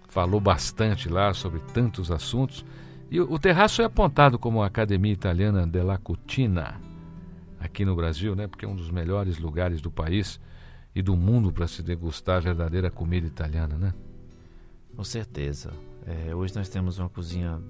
falou 0.08 0.40
bastante 0.40 1.10
lá 1.10 1.34
sobre 1.34 1.60
tantos 1.74 2.12
assuntos. 2.12 2.64
E 3.10 3.20
o, 3.20 3.34
o 3.34 3.40
terraço 3.40 3.82
é 3.82 3.86
apontado 3.86 4.38
como 4.38 4.62
a 4.62 4.68
Academia 4.68 5.12
Italiana 5.12 5.66
della 5.66 5.98
Cucina 5.98 6.80
aqui 7.60 7.84
no 7.84 7.96
Brasil, 7.96 8.36
né? 8.36 8.46
Porque 8.46 8.64
é 8.64 8.68
um 8.68 8.76
dos 8.76 8.92
melhores 8.92 9.40
lugares 9.40 9.82
do 9.82 9.90
país 9.90 10.40
e 10.94 11.02
do 11.02 11.18
mundo 11.18 11.52
para 11.52 11.66
se 11.68 11.82
degustar 11.82 12.38
a 12.38 12.42
verdadeira 12.42 12.92
comida 12.92 13.26
italiana, 13.26 13.76
né? 13.76 13.92
Com 14.96 15.04
certeza. 15.04 15.72
É, 16.06 16.36
hoje 16.36 16.56
nós 16.56 16.70
temos 16.70 17.00
uma 17.00 17.10
cozinha 17.10 17.62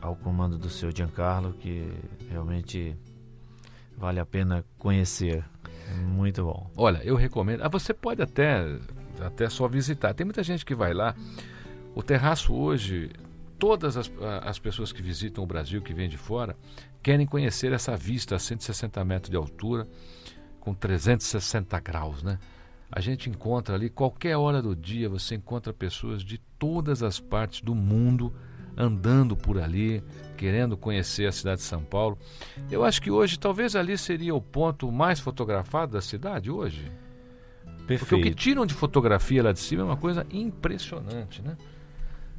ao 0.00 0.14
comando 0.16 0.58
do 0.58 0.68
seu 0.68 0.94
Giancarlo 0.94 1.54
que 1.54 1.90
realmente 2.28 2.96
vale 3.96 4.20
a 4.20 4.26
pena 4.26 4.64
conhecer. 4.78 5.44
Muito 6.06 6.44
bom. 6.44 6.70
Olha, 6.76 7.02
eu 7.04 7.16
recomendo. 7.16 7.62
Ah, 7.62 7.68
você 7.68 7.94
pode 7.94 8.22
até, 8.22 8.64
até 9.20 9.48
só 9.48 9.68
visitar. 9.68 10.14
Tem 10.14 10.24
muita 10.24 10.42
gente 10.42 10.64
que 10.64 10.74
vai 10.74 10.92
lá. 10.92 11.14
O 11.94 12.02
terraço 12.02 12.52
hoje, 12.52 13.10
todas 13.58 13.96
as, 13.96 14.10
as 14.42 14.58
pessoas 14.58 14.92
que 14.92 15.00
visitam 15.00 15.44
o 15.44 15.46
Brasil, 15.46 15.80
que 15.80 15.94
vêm 15.94 16.08
de 16.08 16.18
fora, 16.18 16.56
querem 17.02 17.26
conhecer 17.26 17.72
essa 17.72 17.96
vista 17.96 18.36
a 18.36 18.38
160 18.38 19.04
metros 19.04 19.30
de 19.30 19.36
altura, 19.36 19.86
com 20.58 20.74
360 20.74 21.78
graus, 21.80 22.22
né? 22.22 22.38
A 22.90 23.00
gente 23.00 23.28
encontra 23.28 23.74
ali, 23.74 23.90
qualquer 23.90 24.36
hora 24.36 24.62
do 24.62 24.74
dia, 24.74 25.08
você 25.08 25.34
encontra 25.34 25.72
pessoas 25.72 26.22
de 26.22 26.38
todas 26.64 27.02
as 27.02 27.20
partes 27.20 27.60
do 27.60 27.74
mundo 27.74 28.32
andando 28.74 29.36
por 29.36 29.60
ali, 29.60 30.02
querendo 30.34 30.78
conhecer 30.78 31.26
a 31.26 31.32
cidade 31.32 31.60
de 31.60 31.66
São 31.66 31.84
Paulo. 31.84 32.18
Eu 32.70 32.82
acho 32.82 33.02
que 33.02 33.10
hoje 33.10 33.38
talvez 33.38 33.76
ali 33.76 33.98
seria 33.98 34.34
o 34.34 34.40
ponto 34.40 34.90
mais 34.90 35.20
fotografado 35.20 35.92
da 35.92 36.00
cidade 36.00 36.50
hoje. 36.50 36.90
Perfeito. 37.86 37.98
Porque 37.98 38.14
o 38.14 38.22
que 38.22 38.34
tiram 38.34 38.64
de 38.64 38.72
fotografia 38.72 39.42
lá 39.42 39.52
de 39.52 39.60
cima 39.60 39.82
é 39.82 39.84
uma 39.84 39.96
coisa 39.98 40.26
impressionante, 40.32 41.42
né? 41.42 41.54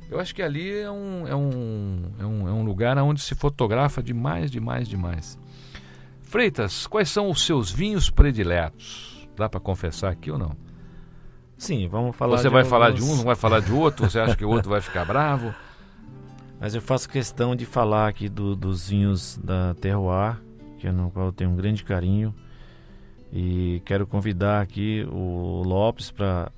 Eu 0.10 0.20
acho 0.20 0.34
que 0.34 0.42
ali 0.42 0.72
é 0.72 0.90
um, 0.90 1.28
é 1.28 1.36
um, 1.36 2.12
é 2.20 2.26
um, 2.26 2.48
é 2.48 2.52
um 2.52 2.64
lugar 2.64 2.98
onde 2.98 3.22
se 3.22 3.36
fotografa 3.36 4.02
demais, 4.02 4.50
demais, 4.50 4.88
demais. 4.88 5.38
Freitas, 6.24 6.88
quais 6.88 7.10
são 7.10 7.30
os 7.30 7.46
seus 7.46 7.72
vinhos 7.72 8.10
prediletos? 8.10 9.30
Dá 9.36 9.48
para 9.48 9.60
confessar 9.60 10.12
aqui 10.12 10.32
ou 10.32 10.40
não? 10.40 10.58
Sim, 11.58 11.88
vamos 11.88 12.15
falar 12.15 12.38
Você 12.38 12.50
vai 12.50 12.63
falar 12.65 12.91
de 12.91 13.00
alguns- 13.02 13.13
um, 13.13 13.18
não 13.18 13.24
vai 13.26 13.36
falar 13.36 13.60
de 13.62 13.72
outro? 13.72 14.10
Você 14.10 14.20
acha 14.20 14.36
que 14.36 14.44
o 14.46 14.50
outro 14.50 14.70
vai 14.70 14.82
ficar 14.82 15.06
bravo? 15.06 15.54
Mas 16.60 16.74
eu 16.76 16.82
faço 16.82 17.08
questão 17.10 17.56
de 17.56 17.65
falar 17.65 18.08
aqui 18.08 18.28
do- 18.30 18.56
dos 18.56 18.89
vinhos 18.89 19.39
da 19.44 19.74
Terroir, 19.76 20.38
que 20.80 20.88
é 20.88 20.91
no 20.91 21.12
qual 21.12 21.28
eu 21.28 21.32
tenho 21.32 21.50
um 21.50 21.56
grande 21.56 21.84
carinho. 21.84 22.34
E 23.32 23.82
quero 23.86 24.06
convidar 24.08 24.62
aqui 24.62 25.06
o 25.12 25.62
Lopes 25.65 26.10
para 26.12 26.50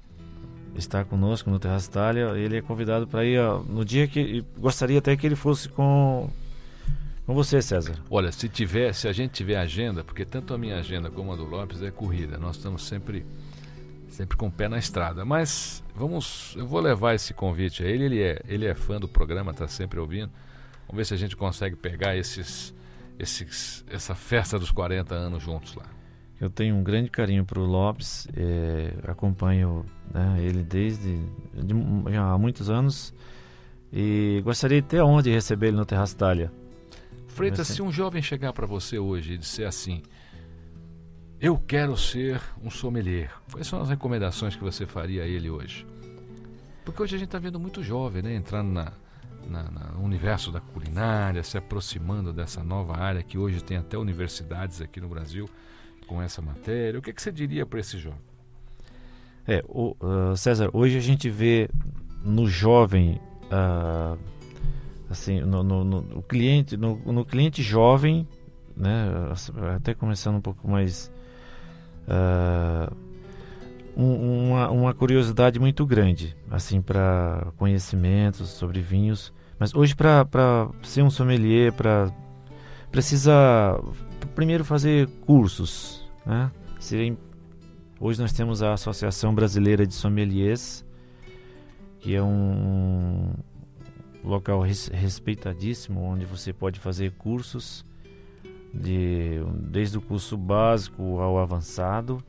estar 0.76 1.06
conosco 1.06 1.50
no 1.50 1.58
Terraço 1.60 1.90
Itália. 1.90 2.30
Ele 2.36 2.58
é 2.58 2.62
convidado 2.62 3.08
para 3.08 3.26
ir 3.26 3.40
ó, 3.40 3.60
no 3.60 3.84
dia 3.84 4.08
que. 4.08 4.44
Gostaria 4.58 5.00
até 5.00 5.16
que 5.16 5.26
ele 5.26 5.36
fosse 5.36 5.68
com, 5.70 6.30
com 7.26 7.34
você, 7.34 7.62
César. 7.62 7.96
Olha, 8.10 8.32
se 8.32 8.48
tiver, 8.48 8.94
se 8.94 9.08
a 9.08 9.14
gente 9.14 9.32
tiver 9.32 9.58
agenda, 9.58 10.04
porque 10.04 10.24
tanto 10.26 10.54
a 10.54 10.58
minha 10.58 10.78
agenda 10.78 11.10
como 11.10 11.34
a 11.34 11.36
do 11.36 11.46
Lopes 11.46 11.82
é 11.82 11.90
corrida, 11.90 12.38
nós 12.38 12.58
estamos 12.58 12.84
sempre 12.86 13.26
sempre 14.10 14.38
com 14.38 14.48
o 14.48 14.52
pé 14.52 14.67
na 14.67 14.78
estrada. 14.78 15.24
Mas 15.26 15.84
vamos, 15.96 16.56
eu 16.58 16.65
vou 16.67 16.80
levar 16.80 17.13
esse 17.15 17.34
convite 17.34 17.84
a 17.84 17.88
ele. 17.88 18.06
Ele 18.06 18.22
é, 18.22 18.41
ele 18.48 18.65
é 18.65 18.74
fã 18.76 19.00
do 19.00 19.08
programa, 19.08 19.52
está 19.52 19.67
sempre 19.67 20.00
ouvindo. 20.00 20.32
Vamos 20.88 20.98
ver 20.98 21.06
se 21.06 21.13
a 21.13 21.17
gente 21.17 21.36
consegue 21.36 21.76
pegar 21.76 22.15
esses, 22.15 22.74
esses, 23.20 23.84
essa 23.89 24.15
festa 24.15 24.58
dos 24.58 24.72
40 24.72 25.13
anos 25.13 25.43
juntos 25.43 25.76
lá. 25.76 25.86
Eu 26.39 26.50
tenho 26.52 26.76
um 26.76 26.84
grande 26.84 27.10
carinho 27.10 27.43
para 27.43 27.60
o 27.60 27.65
Lopes, 27.65 28.28
é, 28.38 28.93
acompanho 29.08 29.84
né, 30.13 30.38
ele 30.39 30.62
desde 30.63 31.15
de, 31.54 31.74
já 32.12 32.32
há 32.32 32.38
muitos 32.38 32.70
anos 32.70 33.12
e 33.91 34.39
gostaria 34.43 34.80
de 34.82 34.88
ter 34.88 35.00
a 35.00 35.06
honra 35.06 35.24
de 35.24 35.32
receber 35.32 35.70
ele 35.70 35.78
no 35.78 35.86
Terraço 35.86 36.13
Itália. 36.13 36.52
Freitas, 37.28 37.67
ser- 37.67 37.74
se 37.76 37.82
um 37.82 37.91
jovem 37.91 38.22
chegar 38.22 38.54
para 38.54 38.67
você 38.67 39.00
hoje 39.00 39.34
e 39.34 39.38
disser 39.38 39.67
assim: 39.67 40.04
Eu 41.39 41.58
quero 41.58 41.95
ser 41.95 42.41
um 42.63 42.69
sommelier, 42.69 43.32
quais 43.52 43.67
são 43.67 43.80
as 43.82 43.89
recomendações 43.89 44.56
que 44.56 44.63
você 44.63 44.86
faria 44.88 45.23
a 45.23 45.28
ele 45.28 45.50
hoje? 45.50 45.86
Porque 46.84 47.04
hoje 47.04 47.15
a 47.15 47.19
gente 47.19 47.28
está 47.28 47.38
vendo 47.38 47.60
muito 47.60 47.84
jovem, 47.84 48.23
né? 48.23 48.34
Entrando 48.34 48.69
na, 48.71 48.91
na- 49.47 49.91
no 49.93 50.04
universo 50.04 50.52
da 50.52 50.60
culinária, 50.60 51.43
se 51.43 51.58
aproximando 51.58 52.34
dessa 52.34 52.63
nova 52.63 52.97
área 52.97 53.21
que 53.21 53.38
hoje 53.38 53.63
tem 53.63 53.78
até 53.78 53.97
universidades 53.97 54.82
aqui 54.82 55.00
no 55.00 55.08
Brasil 55.08 55.47
com 56.08 56.19
essa 56.21 56.41
matéria. 56.41 56.97
O 57.00 57.04
que, 57.04 57.13
que 57.13 57.21
você 57.21 57.32
diria 57.32 57.65
para 57.65 57.80
esse 57.82 58.00
jovem? 58.00 58.19
É, 59.47 59.63
o, 59.67 59.95
ah, 60.02 60.36
César, 60.36 60.69
hoje 60.73 60.97
a 60.97 61.02
gente 61.02 61.30
vê 61.30 61.69
no 62.23 62.47
jovem, 62.47 63.21
ah, 63.52 64.17
assim, 65.10 65.39
no, 65.41 65.62
no- 65.62 65.84
no- 65.84 66.23
cliente, 66.23 66.76
no, 66.76 66.95
no 66.97 67.23
cliente 67.23 67.62
jovem, 67.62 68.28
né, 68.76 69.08
até 69.76 69.93
começando 69.93 70.36
um 70.38 70.41
pouco 70.41 70.67
mais, 70.69 71.12
um- 73.96 74.50
uma, 74.50 74.70
uma 74.70 74.93
curiosidade 74.93 75.60
muito 75.60 75.86
grande, 75.86 76.36
assim, 76.50 76.82
para 76.82 77.52
conhecimentos 77.58 78.50
sobre 78.50 78.80
vinhos. 78.82 79.34
Mas 79.60 79.74
hoje 79.74 79.96
para 79.96 80.70
ser 80.84 81.02
um 81.02 81.10
sommelier, 81.10 81.74
para 81.74 82.12
precisa 82.91 83.80
primeiro 84.36 84.63
fazer 84.63 85.08
cursos, 85.26 86.08
né? 86.26 86.52
Hoje 88.00 88.22
nós 88.22 88.32
temos 88.32 88.62
a 88.62 88.74
Associação 88.74 89.34
Brasileira 89.34 89.86
de 89.86 89.93
Sommeliers, 89.96 90.86
que 92.00 92.13
é 92.15 92.22
um 92.22 93.34
local 94.24 94.62
res- 94.62 94.89
respeitadíssimo, 94.93 96.02
onde 96.02 96.24
você 96.26 96.54
pode 96.54 96.80
fazer 96.80 97.12
cursos, 97.13 97.84
de, 98.80 99.40
desde 99.56 99.98
o 99.98 100.02
curso 100.02 100.38
básico 100.38 101.20
ao 101.20 101.38
avançado. 101.40 102.24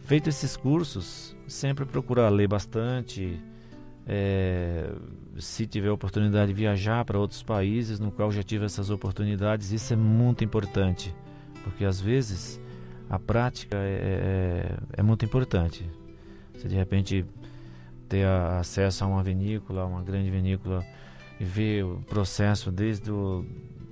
Feito 0.00 0.28
esses 0.28 0.56
cursos, 0.56 1.36
sempre 1.46 1.84
procurar 1.84 2.28
ler 2.30 2.48
bastante, 2.48 3.38
é, 4.06 4.90
se 5.38 5.66
tiver 5.66 5.90
oportunidade 5.90 6.48
de 6.48 6.54
viajar 6.54 7.04
para 7.04 7.18
outros 7.18 7.42
países 7.42 8.00
no 8.00 8.10
qual 8.10 8.32
já 8.32 8.42
tive 8.42 8.64
essas 8.64 8.88
oportunidades, 8.88 9.70
isso 9.70 9.92
é 9.92 9.96
muito 9.96 10.42
importante, 10.42 11.14
porque 11.62 11.84
às 11.84 12.00
vezes 12.00 12.58
a 13.10 13.18
prática 13.18 13.76
é, 13.76 14.70
é, 14.96 15.00
é 15.00 15.02
muito 15.02 15.24
importante. 15.24 15.88
Você 16.54 16.68
de 16.68 16.74
repente 16.74 17.24
ter 18.08 18.26
acesso 18.26 19.04
a 19.04 19.06
uma 19.06 19.22
vinícola, 19.22 19.84
uma 19.84 20.02
grande 20.02 20.30
vinícola, 20.30 20.84
e 21.38 21.44
ver 21.44 21.84
o 21.84 22.02
processo 22.08 22.72
desde 22.72 23.12
o, 23.12 23.44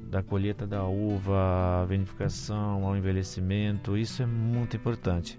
da 0.09 0.23
colheita 0.23 0.66
da 0.66 0.85
uva, 0.85 1.83
a 1.83 1.85
vinificação, 1.85 2.85
ao 2.85 2.97
envelhecimento, 2.97 3.97
isso 3.97 4.23
é 4.23 4.27
muito 4.27 4.77
importante. 4.77 5.38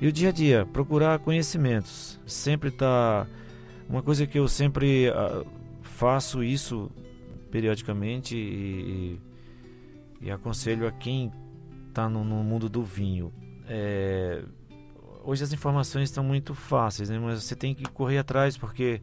E 0.00 0.06
o 0.06 0.12
dia 0.12 0.28
a 0.28 0.32
dia, 0.32 0.66
procurar 0.66 1.18
conhecimentos, 1.18 2.20
sempre 2.26 2.70
tá 2.70 3.26
uma 3.88 4.02
coisa 4.02 4.26
que 4.26 4.38
eu 4.38 4.46
sempre 4.48 5.08
ah, 5.08 5.44
faço 5.82 6.42
isso 6.42 6.90
periodicamente 7.50 8.36
e, 8.36 9.20
e 10.20 10.30
aconselho 10.30 10.86
a 10.86 10.92
quem 10.92 11.32
está 11.88 12.08
no, 12.08 12.24
no 12.24 12.42
mundo 12.44 12.68
do 12.68 12.82
vinho. 12.82 13.32
É, 13.68 14.44
hoje 15.24 15.42
as 15.42 15.52
informações 15.52 16.10
estão 16.10 16.22
muito 16.22 16.54
fáceis, 16.54 17.08
né? 17.08 17.18
mas 17.18 17.42
você 17.42 17.56
tem 17.56 17.74
que 17.74 17.84
correr 17.84 18.18
atrás 18.18 18.56
porque, 18.58 19.00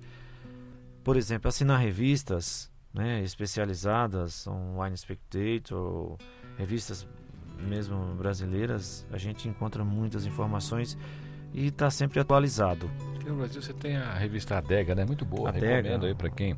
por 1.03 1.17
exemplo, 1.17 1.47
assinar 1.49 1.79
revistas 1.79 2.71
né, 2.93 3.21
especializadas, 3.23 4.45
Wine 4.77 4.95
Spectator, 4.97 6.17
revistas 6.57 7.07
mesmo 7.59 7.97
brasileiras, 8.15 9.05
a 9.11 9.17
gente 9.17 9.47
encontra 9.47 9.83
muitas 9.83 10.25
informações 10.25 10.97
e 11.53 11.67
está 11.67 11.89
sempre 11.89 12.19
atualizado. 12.19 12.89
Aqui 13.15 13.29
no 13.29 13.37
Brasil 13.37 13.61
você 13.61 13.73
tem 13.73 13.95
a 13.95 14.13
revista 14.13 14.57
Adega, 14.57 14.93
né? 14.93 15.05
Muito 15.05 15.23
boa, 15.23 15.49
Adega. 15.49 15.67
recomendo 15.67 16.05
aí 16.05 16.15
para 16.15 16.29
quem 16.29 16.57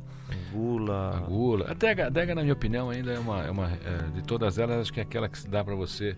Gula, 0.52 1.16
A 1.16 1.20
gula. 1.20 1.70
A 1.70 1.74
Dega, 1.74 2.06
a 2.06 2.10
Dega, 2.10 2.34
na 2.34 2.42
minha 2.42 2.54
opinião, 2.54 2.90
ainda 2.90 3.12
é 3.12 3.18
uma. 3.18 3.44
É 3.44 3.50
uma 3.50 3.70
é, 3.70 4.10
de 4.14 4.22
todas 4.22 4.58
elas, 4.58 4.80
acho 4.80 4.92
que 4.92 5.00
é 5.00 5.02
aquela 5.02 5.28
que 5.28 5.38
se 5.38 5.48
dá 5.48 5.62
para 5.62 5.74
você 5.74 6.16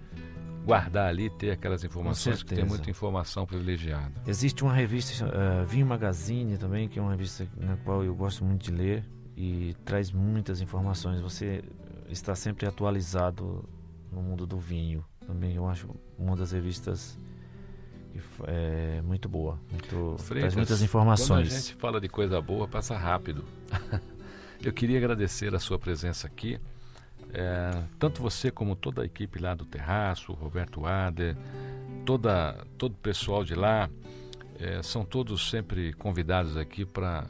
guardar 0.64 1.08
ali, 1.08 1.30
ter 1.30 1.50
aquelas 1.50 1.82
informações, 1.82 2.42
que 2.42 2.54
tem 2.54 2.64
muita 2.64 2.90
informação 2.90 3.46
privilegiada. 3.46 4.12
Existe 4.26 4.62
uma 4.62 4.72
revista, 4.72 5.24
uh, 5.24 5.64
Vinho 5.66 5.86
Magazine 5.86 6.58
também, 6.58 6.88
que 6.88 6.98
é 6.98 7.02
uma 7.02 7.12
revista 7.12 7.46
na 7.56 7.76
qual 7.78 8.04
eu 8.04 8.14
gosto 8.14 8.44
muito 8.44 8.64
de 8.64 8.72
ler 8.72 9.04
e 9.38 9.72
traz 9.84 10.10
muitas 10.10 10.60
informações. 10.60 11.20
Você 11.20 11.62
está 12.08 12.34
sempre 12.34 12.66
atualizado 12.66 13.64
no 14.10 14.20
mundo 14.20 14.44
do 14.44 14.58
vinho. 14.58 15.04
Também 15.24 15.54
eu 15.54 15.68
acho 15.68 15.88
uma 16.18 16.34
das 16.34 16.50
revistas 16.50 17.16
é 18.48 19.00
muito 19.02 19.28
boa, 19.28 19.60
muito, 19.70 20.14
traz 20.16 20.22
Freitas, 20.26 20.54
muitas 20.56 20.78
Quando 20.78 20.82
a 20.82 20.84
informações. 20.84 21.52
gente 21.52 21.74
fala 21.76 22.00
de 22.00 22.08
coisa 22.08 22.40
boa, 22.40 22.66
passa 22.66 22.96
rápido. 22.96 23.44
Eu 24.60 24.72
queria 24.72 24.98
agradecer 24.98 25.54
a 25.54 25.60
sua 25.60 25.78
presença 25.78 26.26
aqui. 26.26 26.58
É, 27.32 27.80
tanto 27.96 28.20
você 28.20 28.50
como 28.50 28.74
toda 28.74 29.02
a 29.02 29.04
equipe 29.04 29.38
lá 29.38 29.54
do 29.54 29.64
Terraço, 29.64 30.32
Roberto 30.32 30.84
Ader, 30.84 31.36
toda, 32.04 32.66
todo 32.76 32.90
o 32.92 32.96
pessoal 32.96 33.44
de 33.44 33.54
lá, 33.54 33.88
é, 34.58 34.82
são 34.82 35.04
todos 35.04 35.48
sempre 35.48 35.92
convidados 35.92 36.56
aqui 36.56 36.84
para 36.84 37.28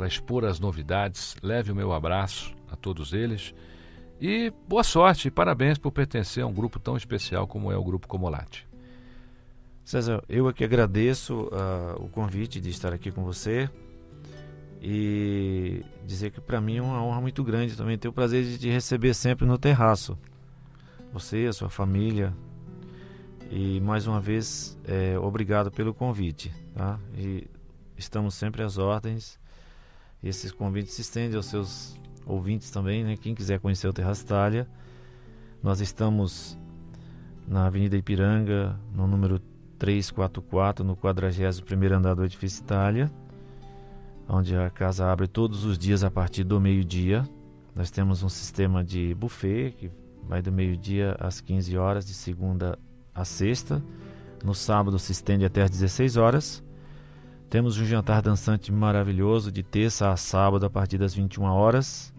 expor 0.00 0.44
as 0.44 0.58
novidades. 0.58 1.36
Leve 1.42 1.72
o 1.72 1.74
meu 1.74 1.92
abraço 1.92 2.54
a 2.70 2.76
todos 2.76 3.12
eles. 3.12 3.54
E 4.20 4.52
boa 4.68 4.84
sorte 4.84 5.28
e 5.28 5.30
parabéns 5.30 5.78
por 5.78 5.90
pertencer 5.90 6.44
a 6.44 6.46
um 6.46 6.52
grupo 6.52 6.78
tão 6.78 6.96
especial 6.96 7.46
como 7.46 7.72
é 7.72 7.76
o 7.76 7.82
Grupo 7.82 8.06
Comolate. 8.06 8.68
César, 9.84 10.22
eu 10.28 10.46
aqui 10.46 10.62
agradeço 10.62 11.50
ah, 11.52 11.96
o 11.98 12.08
convite 12.08 12.60
de 12.60 12.70
estar 12.70 12.92
aqui 12.92 13.10
com 13.10 13.24
você 13.24 13.68
e 14.80 15.84
dizer 16.06 16.30
que 16.30 16.40
para 16.40 16.60
mim 16.60 16.76
é 16.76 16.82
uma 16.82 17.02
honra 17.02 17.20
muito 17.20 17.42
grande 17.42 17.76
também 17.76 17.98
ter 17.98 18.08
o 18.08 18.12
prazer 18.12 18.44
de 18.44 18.58
te 18.58 18.68
receber 18.68 19.12
sempre 19.12 19.44
no 19.44 19.58
terraço. 19.58 20.16
Você, 21.12 21.46
a 21.48 21.52
sua 21.52 21.68
família. 21.68 22.32
E 23.50 23.80
mais 23.80 24.06
uma 24.06 24.20
vez, 24.20 24.78
é, 24.84 25.18
obrigado 25.18 25.70
pelo 25.70 25.92
convite. 25.92 26.52
Tá? 26.74 26.98
E 27.16 27.50
estamos 27.96 28.34
sempre 28.34 28.62
às 28.62 28.78
ordens. 28.78 29.38
E 30.22 30.28
esses 30.28 30.52
convites 30.52 30.94
se 30.94 31.00
estendem 31.00 31.36
aos 31.36 31.46
seus 31.46 31.96
ouvintes 32.24 32.70
também, 32.70 33.02
né? 33.02 33.16
Quem 33.16 33.34
quiser 33.34 33.58
conhecer 33.58 33.88
o 33.88 33.92
Terraço 33.92 34.24
nós 35.62 35.80
estamos 35.80 36.58
na 37.46 37.66
Avenida 37.66 37.96
Ipiranga, 37.96 38.78
no 38.92 39.06
número 39.06 39.40
344, 39.78 40.84
no 40.84 40.96
41º 40.96 41.92
andar 41.92 42.14
do 42.14 42.24
Edifício 42.24 42.62
Itália, 42.62 43.10
onde 44.28 44.56
a 44.56 44.70
casa 44.70 45.10
abre 45.10 45.26
todos 45.26 45.64
os 45.64 45.78
dias 45.78 46.02
a 46.02 46.10
partir 46.10 46.44
do 46.44 46.60
meio-dia. 46.60 47.24
Nós 47.74 47.90
temos 47.90 48.22
um 48.22 48.28
sistema 48.28 48.82
de 48.82 49.14
buffet 49.14 49.72
que 49.72 49.90
vai 50.26 50.42
do 50.42 50.52
meio-dia 50.52 51.16
às 51.18 51.40
15 51.40 51.76
horas, 51.76 52.06
de 52.06 52.14
segunda 52.14 52.78
a 53.14 53.24
sexta. 53.24 53.82
No 54.44 54.54
sábado 54.54 54.98
se 54.98 55.12
estende 55.12 55.44
até 55.44 55.62
às 55.62 55.70
16 55.70 56.16
horas. 56.16 56.62
Temos 57.52 57.78
um 57.78 57.84
jantar 57.84 58.22
dançante 58.22 58.72
maravilhoso 58.72 59.52
de 59.52 59.62
terça 59.62 60.10
a 60.10 60.16
sábado 60.16 60.64
a 60.64 60.70
partir 60.70 60.96
das 60.96 61.12
21 61.12 61.42
horas. 61.42 62.10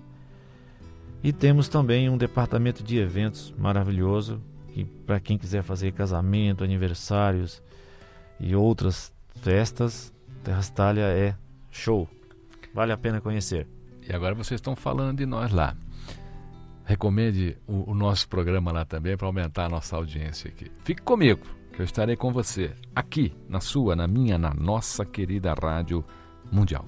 E 1.23 1.33
temos 1.33 1.67
também 1.67 2.07
um 2.07 2.15
departamento 2.15 2.83
de 2.83 2.99
eventos 2.99 3.51
maravilhoso 3.57 4.39
que 4.67 4.85
para 4.85 5.19
quem 5.19 5.35
quiser 5.35 5.63
fazer 5.63 5.91
casamento, 5.91 6.63
aniversários 6.63 7.63
e 8.39 8.55
outras 8.55 9.11
festas, 9.37 10.13
Terrastalha 10.43 11.01
é 11.01 11.35
show. 11.71 12.07
Vale 12.71 12.91
a 12.91 12.97
pena 12.97 13.19
conhecer. 13.19 13.67
E 14.07 14.13
agora 14.13 14.35
vocês 14.35 14.59
estão 14.59 14.75
falando 14.75 15.17
de 15.17 15.25
nós 15.25 15.51
lá. 15.51 15.75
Recomende 16.85 17.57
o, 17.65 17.89
o 17.89 17.95
nosso 17.95 18.29
programa 18.29 18.71
lá 18.71 18.85
também 18.85 19.17
para 19.17 19.25
aumentar 19.25 19.65
a 19.65 19.69
nossa 19.69 19.95
audiência 19.95 20.47
aqui. 20.47 20.71
Fique 20.83 21.01
comigo 21.01 21.62
que 21.73 21.81
eu 21.81 21.85
estarei 21.85 22.15
com 22.15 22.31
você 22.31 22.71
aqui, 22.95 23.33
na 23.49 23.59
sua, 23.59 23.95
na 23.95 24.07
minha, 24.07 24.37
na 24.37 24.53
nossa 24.53 25.03
querida 25.03 25.53
Rádio 25.53 26.05
Mundial. 26.51 26.85